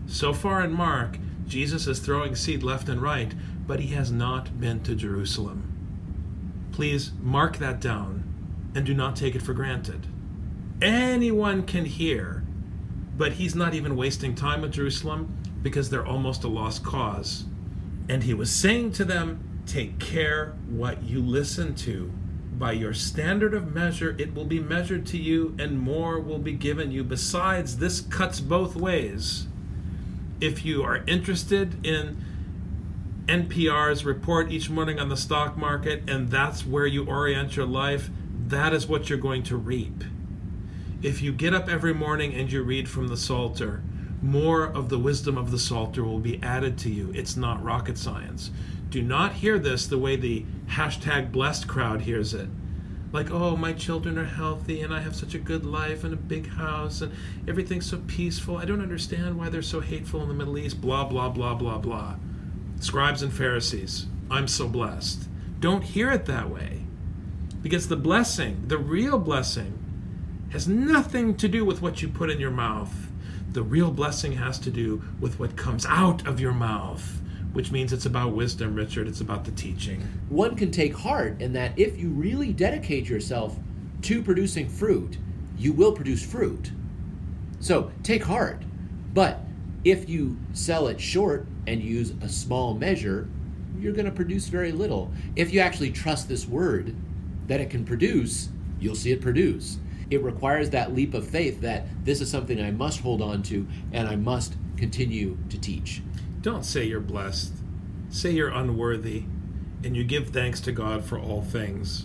so 0.06 0.34
far 0.34 0.62
in 0.62 0.72
Mark, 0.72 1.18
Jesus 1.46 1.86
is 1.86 1.98
throwing 1.98 2.34
seed 2.34 2.62
left 2.62 2.88
and 2.88 3.00
right, 3.00 3.32
but 3.66 3.80
he 3.80 3.94
has 3.94 4.10
not 4.10 4.60
been 4.60 4.82
to 4.82 4.94
Jerusalem. 4.94 5.70
Please 6.72 7.12
mark 7.20 7.58
that 7.58 7.80
down 7.80 8.22
and 8.74 8.84
do 8.84 8.92
not 8.92 9.16
take 9.16 9.34
it 9.34 9.42
for 9.42 9.54
granted. 9.54 10.06
Anyone 10.82 11.62
can 11.62 11.84
hear, 11.84 12.44
but 13.16 13.34
he's 13.34 13.54
not 13.54 13.74
even 13.74 13.96
wasting 13.96 14.34
time 14.34 14.64
at 14.64 14.72
Jerusalem 14.72 15.36
because 15.62 15.88
they're 15.88 16.06
almost 16.06 16.44
a 16.44 16.48
lost 16.48 16.84
cause. 16.84 17.44
And 18.08 18.24
he 18.24 18.34
was 18.34 18.50
saying 18.50 18.92
to 18.92 19.04
them, 19.04 19.62
Take 19.66 19.98
care 19.98 20.54
what 20.68 21.02
you 21.02 21.22
listen 21.22 21.74
to 21.76 22.12
by 22.58 22.72
your 22.72 22.94
standard 22.94 23.54
of 23.54 23.74
measure, 23.74 24.14
it 24.18 24.34
will 24.34 24.44
be 24.44 24.60
measured 24.60 25.06
to 25.06 25.18
you, 25.18 25.54
and 25.58 25.78
more 25.78 26.20
will 26.20 26.38
be 26.38 26.52
given 26.52 26.90
you. 26.90 27.04
Besides, 27.04 27.78
this 27.78 28.00
cuts 28.00 28.40
both 28.40 28.76
ways. 28.76 29.46
If 30.40 30.64
you 30.64 30.82
are 30.82 31.04
interested 31.06 31.84
in 31.86 32.22
NPR's 33.26 34.04
report 34.04 34.52
each 34.52 34.68
morning 34.68 34.98
on 34.98 35.08
the 35.08 35.16
stock 35.16 35.56
market, 35.56 36.08
and 36.08 36.30
that's 36.30 36.66
where 36.66 36.86
you 36.86 37.06
orient 37.06 37.56
your 37.56 37.66
life, 37.66 38.10
that 38.48 38.72
is 38.72 38.86
what 38.86 39.08
you're 39.08 39.18
going 39.18 39.42
to 39.44 39.56
reap. 39.56 40.04
If 41.02 41.22
you 41.22 41.32
get 41.32 41.54
up 41.54 41.68
every 41.68 41.94
morning 41.94 42.34
and 42.34 42.50
you 42.50 42.62
read 42.62 42.88
from 42.88 43.08
the 43.08 43.16
Psalter, 43.16 43.82
more 44.22 44.64
of 44.64 44.88
the 44.88 44.98
wisdom 44.98 45.36
of 45.36 45.50
the 45.50 45.58
Psalter 45.58 46.02
will 46.02 46.18
be 46.18 46.42
added 46.42 46.78
to 46.78 46.90
you. 46.90 47.12
It's 47.14 47.36
not 47.36 47.62
rocket 47.62 47.98
science 47.98 48.50
do 48.94 49.02
not 49.02 49.32
hear 49.32 49.58
this 49.58 49.88
the 49.88 49.98
way 49.98 50.14
the 50.14 50.46
hashtag 50.68 51.32
blessed 51.32 51.66
crowd 51.66 52.02
hears 52.02 52.32
it. 52.32 52.48
Like, 53.10 53.28
oh, 53.28 53.56
my 53.56 53.72
children 53.72 54.16
are 54.16 54.24
healthy 54.24 54.82
and 54.82 54.94
I 54.94 55.00
have 55.00 55.16
such 55.16 55.34
a 55.34 55.40
good 55.40 55.66
life 55.66 56.04
and 56.04 56.14
a 56.14 56.16
big 56.16 56.48
house 56.48 57.00
and 57.00 57.12
everything's 57.48 57.90
so 57.90 58.00
peaceful. 58.06 58.56
I 58.56 58.64
don't 58.64 58.80
understand 58.80 59.36
why 59.36 59.48
they're 59.48 59.62
so 59.62 59.80
hateful 59.80 60.22
in 60.22 60.28
the 60.28 60.34
Middle 60.34 60.56
East. 60.58 60.80
Blah, 60.80 61.06
blah, 61.06 61.28
blah, 61.28 61.54
blah, 61.56 61.78
blah. 61.78 62.14
Scribes 62.78 63.20
and 63.20 63.32
Pharisees, 63.32 64.06
I'm 64.30 64.46
so 64.46 64.68
blessed. 64.68 65.28
Don't 65.58 65.82
hear 65.82 66.12
it 66.12 66.26
that 66.26 66.48
way. 66.48 66.84
Because 67.62 67.88
the 67.88 67.96
blessing, 67.96 68.62
the 68.68 68.78
real 68.78 69.18
blessing, 69.18 69.76
has 70.52 70.68
nothing 70.68 71.34
to 71.38 71.48
do 71.48 71.64
with 71.64 71.82
what 71.82 72.00
you 72.00 72.06
put 72.06 72.30
in 72.30 72.38
your 72.38 72.52
mouth. 72.52 73.10
The 73.50 73.64
real 73.64 73.90
blessing 73.90 74.34
has 74.34 74.60
to 74.60 74.70
do 74.70 75.02
with 75.18 75.40
what 75.40 75.56
comes 75.56 75.84
out 75.84 76.24
of 76.28 76.38
your 76.38 76.52
mouth 76.52 77.20
which 77.54 77.70
means 77.70 77.92
it's 77.92 78.04
about 78.04 78.32
wisdom, 78.32 78.74
Richard. 78.74 79.08
It's 79.08 79.20
about 79.20 79.44
the 79.44 79.52
teaching. 79.52 80.00
One 80.28 80.56
can 80.56 80.70
take 80.70 80.94
heart 80.94 81.40
in 81.40 81.52
that 81.54 81.78
if 81.78 81.96
you 81.96 82.10
really 82.10 82.52
dedicate 82.52 83.08
yourself 83.08 83.56
to 84.02 84.22
producing 84.22 84.68
fruit, 84.68 85.16
you 85.56 85.72
will 85.72 85.92
produce 85.92 86.24
fruit. 86.24 86.72
So 87.60 87.92
take 88.02 88.24
heart. 88.24 88.62
But 89.14 89.40
if 89.84 90.08
you 90.08 90.36
sell 90.52 90.88
it 90.88 91.00
short 91.00 91.46
and 91.66 91.80
use 91.80 92.12
a 92.20 92.28
small 92.28 92.74
measure, 92.74 93.28
you're 93.78 93.92
going 93.92 94.04
to 94.06 94.10
produce 94.10 94.48
very 94.48 94.72
little. 94.72 95.12
If 95.36 95.52
you 95.52 95.60
actually 95.60 95.92
trust 95.92 96.28
this 96.28 96.46
word 96.48 96.94
that 97.46 97.60
it 97.60 97.70
can 97.70 97.84
produce, 97.84 98.48
you'll 98.80 98.96
see 98.96 99.12
it 99.12 99.20
produce. 99.20 99.78
It 100.10 100.22
requires 100.22 100.70
that 100.70 100.92
leap 100.92 101.14
of 101.14 101.26
faith 101.26 101.60
that 101.60 101.86
this 102.04 102.20
is 102.20 102.30
something 102.30 102.60
I 102.60 102.72
must 102.72 103.00
hold 103.00 103.22
on 103.22 103.42
to 103.44 103.66
and 103.92 104.08
I 104.08 104.16
must 104.16 104.54
continue 104.76 105.38
to 105.50 105.58
teach. 105.58 106.02
Don't 106.44 106.66
say 106.66 106.84
you're 106.84 107.00
blessed. 107.00 107.54
Say 108.10 108.32
you're 108.32 108.50
unworthy, 108.50 109.24
and 109.82 109.96
you 109.96 110.04
give 110.04 110.28
thanks 110.28 110.60
to 110.60 110.72
God 110.72 111.02
for 111.02 111.18
all 111.18 111.40
things. 111.40 112.04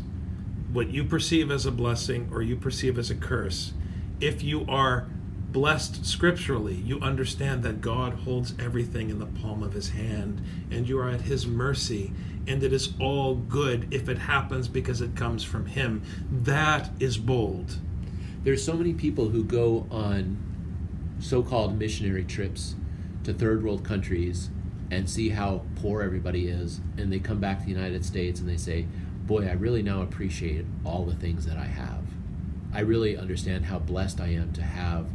What 0.72 0.92
you 0.92 1.04
perceive 1.04 1.52
as 1.52 1.66
a 1.66 1.74
blessing 1.74 2.30
or 2.32 2.42
you 2.42 2.56
perceive 2.56 2.98
as 2.98 3.12
a 3.12 3.16
curse, 3.16 3.74
if 4.22 4.42
you 4.42 4.66
are 4.70 5.10
blessed 5.52 6.06
scripturally, 6.06 6.76
you 6.76 7.02
understand 7.02 7.64
that 7.64 7.82
God 7.82 8.14
holds 8.14 8.54
everything 8.58 9.10
in 9.10 9.20
the 9.20 9.26
palm 9.26 9.62
of 9.62 9.74
his 9.74 9.90
hand 9.90 10.42
and 10.72 10.88
you 10.88 10.98
are 11.00 11.10
at 11.10 11.22
his 11.22 11.46
mercy 11.46 12.14
and 12.48 12.64
it 12.64 12.72
is 12.72 12.94
all 12.98 13.36
good 13.36 13.94
if 13.94 14.08
it 14.08 14.20
happens 14.20 14.70
because 14.70 15.02
it 15.02 15.18
comes 15.18 15.44
from 15.44 15.66
him. 15.66 16.02
That 16.32 16.92
is 17.02 17.18
bold. 17.18 17.78
There's 18.46 18.64
so 18.64 18.72
many 18.72 18.94
people 18.94 19.28
who 19.28 19.44
go 19.44 19.86
on 19.92 20.38
so-called 21.20 21.78
missionary 21.78 22.24
trips 22.24 22.76
to 23.24 23.34
third 23.34 23.64
world 23.64 23.84
countries 23.84 24.50
and 24.92 25.10
see 25.10 25.30
how 25.30 25.62
poor 25.76 26.02
everybody 26.02 26.48
is 26.48 26.82
and 26.98 27.12
they 27.12 27.20
come 27.20 27.40
back 27.40 27.60
to 27.60 27.66
the 27.66 27.72
United 27.72 28.04
States 28.04 28.40
and 28.40 28.50
they 28.50 28.58
say, 28.58 28.86
"Boy, 29.28 29.48
I 29.48 29.54
really 29.54 29.84
now 29.84 30.02
appreciate 30.02 30.66
all 30.84 31.06
the 31.06 31.16
things 31.16 31.46
that 31.46 31.58
I 31.58 31.66
have. 31.66 32.04
I 32.74 32.82
really 32.82 33.18
understand 33.18 33.66
how 33.66 33.80
blessed 33.80 34.20
I 34.20 34.28
am 34.30 34.52
to 34.54 34.62
have 34.64 35.10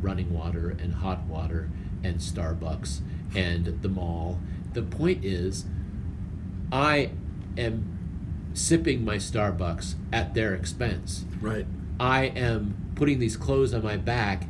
running 0.00 0.32
water 0.32 0.70
and 0.70 0.94
hot 0.94 1.26
water 1.26 1.70
and 2.02 2.16
Starbucks 2.16 3.00
and 3.34 3.78
the 3.82 3.88
mall." 3.88 4.40
The 4.72 4.82
point 4.82 5.24
is 5.24 5.66
I 6.72 7.10
am 7.56 7.98
sipping 8.52 9.04
my 9.04 9.16
Starbucks 9.16 9.94
at 10.12 10.34
their 10.34 10.54
expense. 10.54 11.24
Right. 11.40 11.66
I 11.98 12.24
am 12.26 12.74
putting 12.94 13.18
these 13.18 13.36
clothes 13.36 13.72
on 13.74 13.82
my 13.82 13.96
back 13.96 14.46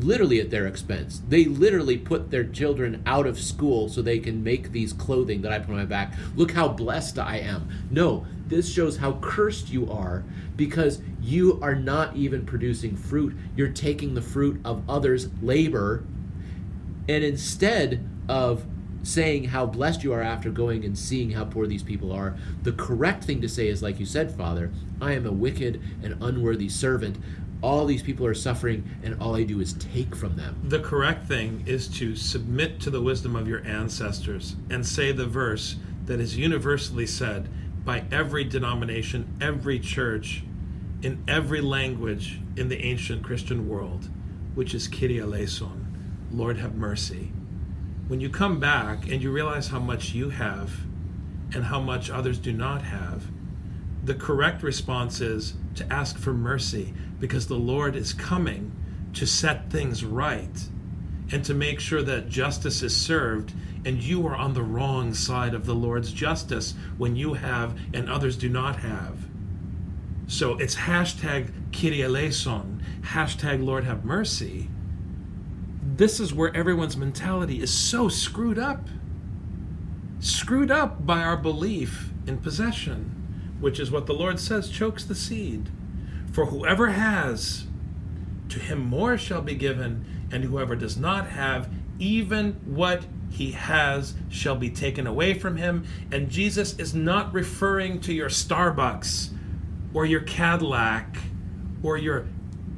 literally 0.00 0.40
at 0.40 0.50
their 0.50 0.66
expense. 0.66 1.22
They 1.28 1.44
literally 1.44 1.96
put 1.96 2.30
their 2.30 2.44
children 2.44 3.02
out 3.06 3.26
of 3.26 3.38
school 3.38 3.88
so 3.88 4.02
they 4.02 4.18
can 4.18 4.44
make 4.44 4.72
these 4.72 4.92
clothing 4.92 5.42
that 5.42 5.52
I 5.52 5.58
put 5.58 5.70
on 5.70 5.76
my 5.76 5.84
back. 5.84 6.14
Look 6.34 6.52
how 6.52 6.68
blessed 6.68 7.18
I 7.18 7.38
am. 7.38 7.68
No, 7.90 8.26
this 8.46 8.72
shows 8.72 8.98
how 8.98 9.14
cursed 9.22 9.70
you 9.70 9.90
are 9.90 10.24
because 10.56 11.00
you 11.20 11.58
are 11.62 11.74
not 11.74 12.16
even 12.16 12.46
producing 12.46 12.96
fruit. 12.96 13.36
You're 13.56 13.68
taking 13.68 14.14
the 14.14 14.22
fruit 14.22 14.60
of 14.64 14.88
others' 14.88 15.28
labor 15.42 16.04
and 17.08 17.24
instead 17.24 18.08
of 18.28 18.64
saying 19.02 19.44
how 19.44 19.66
blessed 19.66 20.02
you 20.02 20.12
are 20.12 20.22
after 20.22 20.50
going 20.50 20.84
and 20.84 20.98
seeing 20.98 21.30
how 21.30 21.44
poor 21.44 21.66
these 21.66 21.82
people 21.82 22.10
are, 22.10 22.36
the 22.62 22.72
correct 22.72 23.22
thing 23.22 23.40
to 23.40 23.48
say 23.48 23.68
is, 23.68 23.82
like 23.82 24.00
you 24.00 24.06
said, 24.06 24.32
Father, 24.32 24.72
I 25.00 25.12
am 25.12 25.26
a 25.26 25.32
wicked 25.32 25.80
and 26.02 26.16
unworthy 26.20 26.68
servant 26.68 27.16
all 27.62 27.86
these 27.86 28.02
people 28.02 28.26
are 28.26 28.34
suffering 28.34 28.84
and 29.02 29.20
all 29.20 29.36
I 29.36 29.44
do 29.44 29.60
is 29.60 29.72
take 29.74 30.14
from 30.14 30.36
them. 30.36 30.60
The 30.64 30.80
correct 30.80 31.26
thing 31.26 31.64
is 31.66 31.88
to 31.98 32.14
submit 32.16 32.80
to 32.80 32.90
the 32.90 33.00
wisdom 33.00 33.34
of 33.36 33.48
your 33.48 33.64
ancestors 33.66 34.56
and 34.70 34.86
say 34.86 35.12
the 35.12 35.26
verse 35.26 35.76
that 36.04 36.20
is 36.20 36.36
universally 36.36 37.06
said 37.06 37.48
by 37.84 38.04
every 38.10 38.44
denomination, 38.44 39.36
every 39.40 39.78
church, 39.78 40.42
in 41.02 41.22
every 41.28 41.60
language 41.60 42.40
in 42.56 42.68
the 42.68 42.84
ancient 42.84 43.22
Christian 43.22 43.68
world, 43.68 44.08
which 44.54 44.74
is 44.74 44.88
Kyrie 44.88 45.20
eleison, 45.20 46.26
Lord 46.32 46.58
have 46.58 46.74
mercy. 46.74 47.32
When 48.08 48.20
you 48.20 48.28
come 48.30 48.58
back 48.60 49.08
and 49.08 49.22
you 49.22 49.30
realize 49.30 49.68
how 49.68 49.78
much 49.78 50.14
you 50.14 50.30
have 50.30 50.72
and 51.52 51.64
how 51.64 51.80
much 51.80 52.10
others 52.10 52.38
do 52.38 52.52
not 52.52 52.82
have, 52.82 53.24
the 54.02 54.14
correct 54.14 54.62
response 54.62 55.20
is 55.20 55.54
to 55.74 55.92
ask 55.92 56.18
for 56.18 56.32
mercy 56.32 56.94
because 57.18 57.46
the 57.46 57.54
Lord 57.54 57.96
is 57.96 58.12
coming 58.12 58.72
to 59.14 59.26
set 59.26 59.70
things 59.70 60.04
right 60.04 60.68
and 61.32 61.44
to 61.44 61.54
make 61.54 61.80
sure 61.80 62.02
that 62.02 62.28
justice 62.28 62.82
is 62.82 62.96
served 62.96 63.52
and 63.84 64.02
you 64.02 64.26
are 64.26 64.36
on 64.36 64.54
the 64.54 64.62
wrong 64.62 65.14
side 65.14 65.54
of 65.54 65.66
the 65.66 65.74
Lord's 65.74 66.12
justice 66.12 66.74
when 66.98 67.16
you 67.16 67.34
have 67.34 67.78
and 67.94 68.08
others 68.08 68.36
do 68.36 68.48
not 68.48 68.80
have. 68.80 69.18
So 70.26 70.56
it's 70.58 70.74
hashtag 70.74 71.52
Kyrie 71.72 72.30
hashtag 73.02 73.64
Lord 73.64 73.84
have 73.84 74.04
mercy. 74.04 74.68
This 75.96 76.20
is 76.20 76.34
where 76.34 76.54
everyone's 76.54 76.96
mentality 76.96 77.60
is 77.60 77.72
so 77.72 78.08
screwed 78.08 78.58
up. 78.58 78.88
Screwed 80.18 80.70
up 80.70 81.06
by 81.06 81.22
our 81.22 81.36
belief 81.36 82.10
in 82.26 82.38
possession 82.38 83.16
which 83.60 83.80
is 83.80 83.90
what 83.90 84.06
the 84.06 84.14
Lord 84.14 84.38
says 84.38 84.68
chokes 84.68 85.04
the 85.04 85.14
seed. 85.14 85.68
For 86.36 86.44
whoever 86.44 86.88
has, 86.88 87.64
to 88.50 88.58
him 88.58 88.80
more 88.80 89.16
shall 89.16 89.40
be 89.40 89.54
given, 89.54 90.04
and 90.30 90.44
whoever 90.44 90.76
does 90.76 90.98
not 90.98 91.30
have, 91.30 91.70
even 91.98 92.60
what 92.66 93.06
he 93.30 93.52
has 93.52 94.12
shall 94.28 94.54
be 94.54 94.68
taken 94.68 95.06
away 95.06 95.32
from 95.32 95.56
him. 95.56 95.86
And 96.12 96.28
Jesus 96.28 96.78
is 96.78 96.94
not 96.94 97.32
referring 97.32 98.02
to 98.02 98.12
your 98.12 98.28
Starbucks 98.28 99.30
or 99.94 100.04
your 100.04 100.20
Cadillac 100.20 101.16
or 101.82 101.96
your 101.96 102.26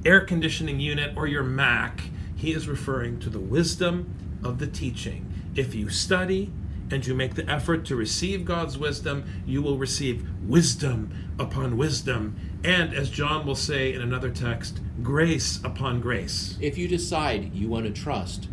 air 0.04 0.20
conditioning 0.20 0.78
unit 0.78 1.16
or 1.16 1.26
your 1.26 1.42
Mac. 1.42 2.02
he 2.36 2.52
is 2.52 2.68
referring 2.68 3.18
to 3.18 3.28
the 3.28 3.40
wisdom 3.40 4.14
of 4.44 4.60
the 4.60 4.68
teaching. 4.68 5.26
If 5.56 5.74
you 5.74 5.88
study 5.88 6.52
and 6.92 7.04
you 7.04 7.12
make 7.12 7.34
the 7.34 7.50
effort 7.50 7.84
to 7.86 7.96
receive 7.96 8.44
God's 8.44 8.78
wisdom, 8.78 9.42
you 9.44 9.62
will 9.62 9.78
receive 9.78 10.24
wisdom 10.46 11.12
upon 11.40 11.76
wisdom. 11.76 12.36
And 12.64 12.92
as 12.92 13.10
John 13.10 13.46
will 13.46 13.54
say 13.54 13.92
in 13.92 14.02
another 14.02 14.30
text, 14.30 14.80
grace 15.02 15.60
upon 15.62 16.00
grace. 16.00 16.58
If 16.60 16.76
you 16.76 16.88
decide 16.88 17.54
you 17.54 17.68
want 17.68 17.86
to 17.86 17.92
trust, 17.92 18.48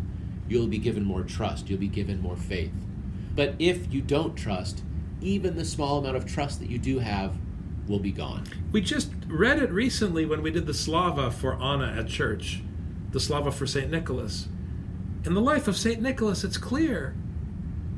you'll 0.48 0.68
be 0.68 0.78
given 0.78 1.04
more 1.04 1.22
trust, 1.22 1.68
you'll 1.68 1.80
be 1.80 1.88
given 1.88 2.20
more 2.20 2.36
faith. 2.36 2.72
But 3.34 3.54
if 3.58 3.92
you 3.92 4.00
don't 4.00 4.36
trust, 4.36 4.82
even 5.20 5.56
the 5.56 5.64
small 5.64 5.98
amount 5.98 6.16
of 6.16 6.24
trust 6.24 6.60
that 6.60 6.70
you 6.70 6.78
do 6.78 7.00
have 7.00 7.34
will 7.88 7.98
be 7.98 8.12
gone. 8.12 8.44
We 8.72 8.80
just 8.80 9.10
read 9.26 9.58
it 9.58 9.70
recently 9.70 10.24
when 10.24 10.42
we 10.42 10.50
did 10.50 10.66
the 10.66 10.74
Slava 10.74 11.30
for 11.30 11.60
Anna 11.60 11.94
at 11.98 12.08
church, 12.08 12.62
the 13.12 13.20
Slava 13.20 13.50
for 13.50 13.66
St. 13.66 13.90
Nicholas. 13.90 14.48
In 15.24 15.34
the 15.34 15.40
life 15.40 15.66
of 15.66 15.76
St. 15.76 16.00
Nicholas, 16.00 16.44
it's 16.44 16.58
clear. 16.58 17.14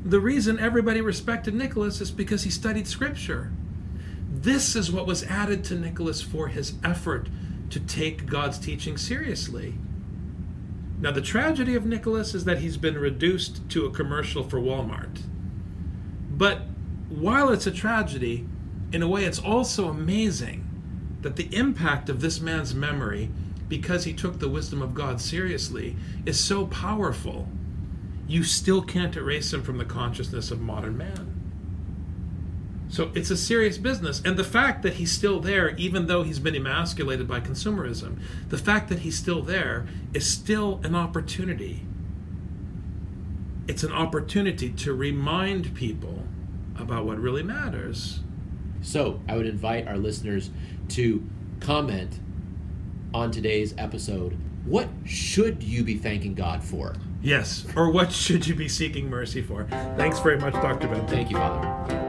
The 0.03 0.19
reason 0.19 0.59
everybody 0.59 1.01
respected 1.01 1.53
Nicholas 1.53 2.01
is 2.01 2.11
because 2.11 2.43
he 2.43 2.49
studied 2.49 2.87
Scripture. 2.87 3.51
This 4.31 4.75
is 4.75 4.91
what 4.91 5.07
was 5.07 5.23
added 5.23 5.63
to 5.65 5.75
Nicholas 5.75 6.21
for 6.21 6.47
his 6.47 6.73
effort 6.83 7.27
to 7.71 7.79
take 7.79 8.27
God's 8.27 8.59
teaching 8.59 8.97
seriously. 8.97 9.75
Now, 10.99 11.11
the 11.11 11.21
tragedy 11.21 11.75
of 11.75 11.85
Nicholas 11.85 12.35
is 12.35 12.45
that 12.45 12.59
he's 12.59 12.77
been 12.77 12.97
reduced 12.97 13.67
to 13.69 13.85
a 13.85 13.91
commercial 13.91 14.43
for 14.43 14.59
Walmart. 14.59 15.23
But 16.29 16.61
while 17.09 17.49
it's 17.49 17.67
a 17.67 17.71
tragedy, 17.71 18.47
in 18.91 19.01
a 19.01 19.07
way, 19.07 19.25
it's 19.25 19.39
also 19.39 19.89
amazing 19.89 20.65
that 21.21 21.35
the 21.35 21.53
impact 21.55 22.09
of 22.09 22.21
this 22.21 22.39
man's 22.39 22.73
memory, 22.75 23.29
because 23.67 24.03
he 24.03 24.13
took 24.13 24.39
the 24.39 24.49
wisdom 24.49 24.81
of 24.81 24.93
God 24.93 25.19
seriously, 25.19 25.95
is 26.25 26.39
so 26.39 26.65
powerful. 26.67 27.47
You 28.27 28.43
still 28.43 28.81
can't 28.81 29.15
erase 29.15 29.53
him 29.53 29.63
from 29.63 29.77
the 29.77 29.85
consciousness 29.85 30.51
of 30.51 30.61
modern 30.61 30.97
man. 30.97 31.28
So 32.89 33.11
it's 33.13 33.29
a 33.29 33.37
serious 33.37 33.77
business. 33.77 34.21
And 34.25 34.35
the 34.35 34.43
fact 34.43 34.81
that 34.81 34.93
he's 34.93 35.11
still 35.11 35.39
there, 35.39 35.75
even 35.75 36.07
though 36.07 36.23
he's 36.23 36.39
been 36.39 36.55
emasculated 36.55 37.27
by 37.27 37.39
consumerism, 37.39 38.19
the 38.49 38.57
fact 38.57 38.89
that 38.89 38.99
he's 38.99 39.17
still 39.17 39.43
there 39.43 39.87
is 40.13 40.27
still 40.27 40.81
an 40.83 40.95
opportunity. 40.95 41.85
It's 43.67 43.83
an 43.83 43.91
opportunity 43.91 44.71
to 44.71 44.93
remind 44.93 45.75
people 45.75 46.23
about 46.77 47.05
what 47.05 47.19
really 47.19 47.43
matters. 47.43 48.21
So 48.81 49.21
I 49.27 49.37
would 49.37 49.45
invite 49.45 49.87
our 49.87 49.97
listeners 49.97 50.49
to 50.89 51.23
comment 51.59 52.19
on 53.13 53.29
today's 53.29 53.75
episode. 53.77 54.35
What 54.65 54.87
should 55.05 55.61
you 55.61 55.83
be 55.83 55.95
thanking 55.95 56.33
God 56.33 56.63
for? 56.63 56.95
Yes, 57.21 57.65
or 57.75 57.91
what 57.91 58.11
should 58.11 58.47
you 58.47 58.55
be 58.55 58.69
seeking 58.69 59.09
mercy 59.09 59.41
for? 59.41 59.65
Thanks 59.97 60.19
very 60.19 60.39
much, 60.39 60.53
Dr. 60.53 60.87
Ben. 60.87 61.05
Thank 61.07 61.29
you, 61.29 61.37
Father. 61.37 62.08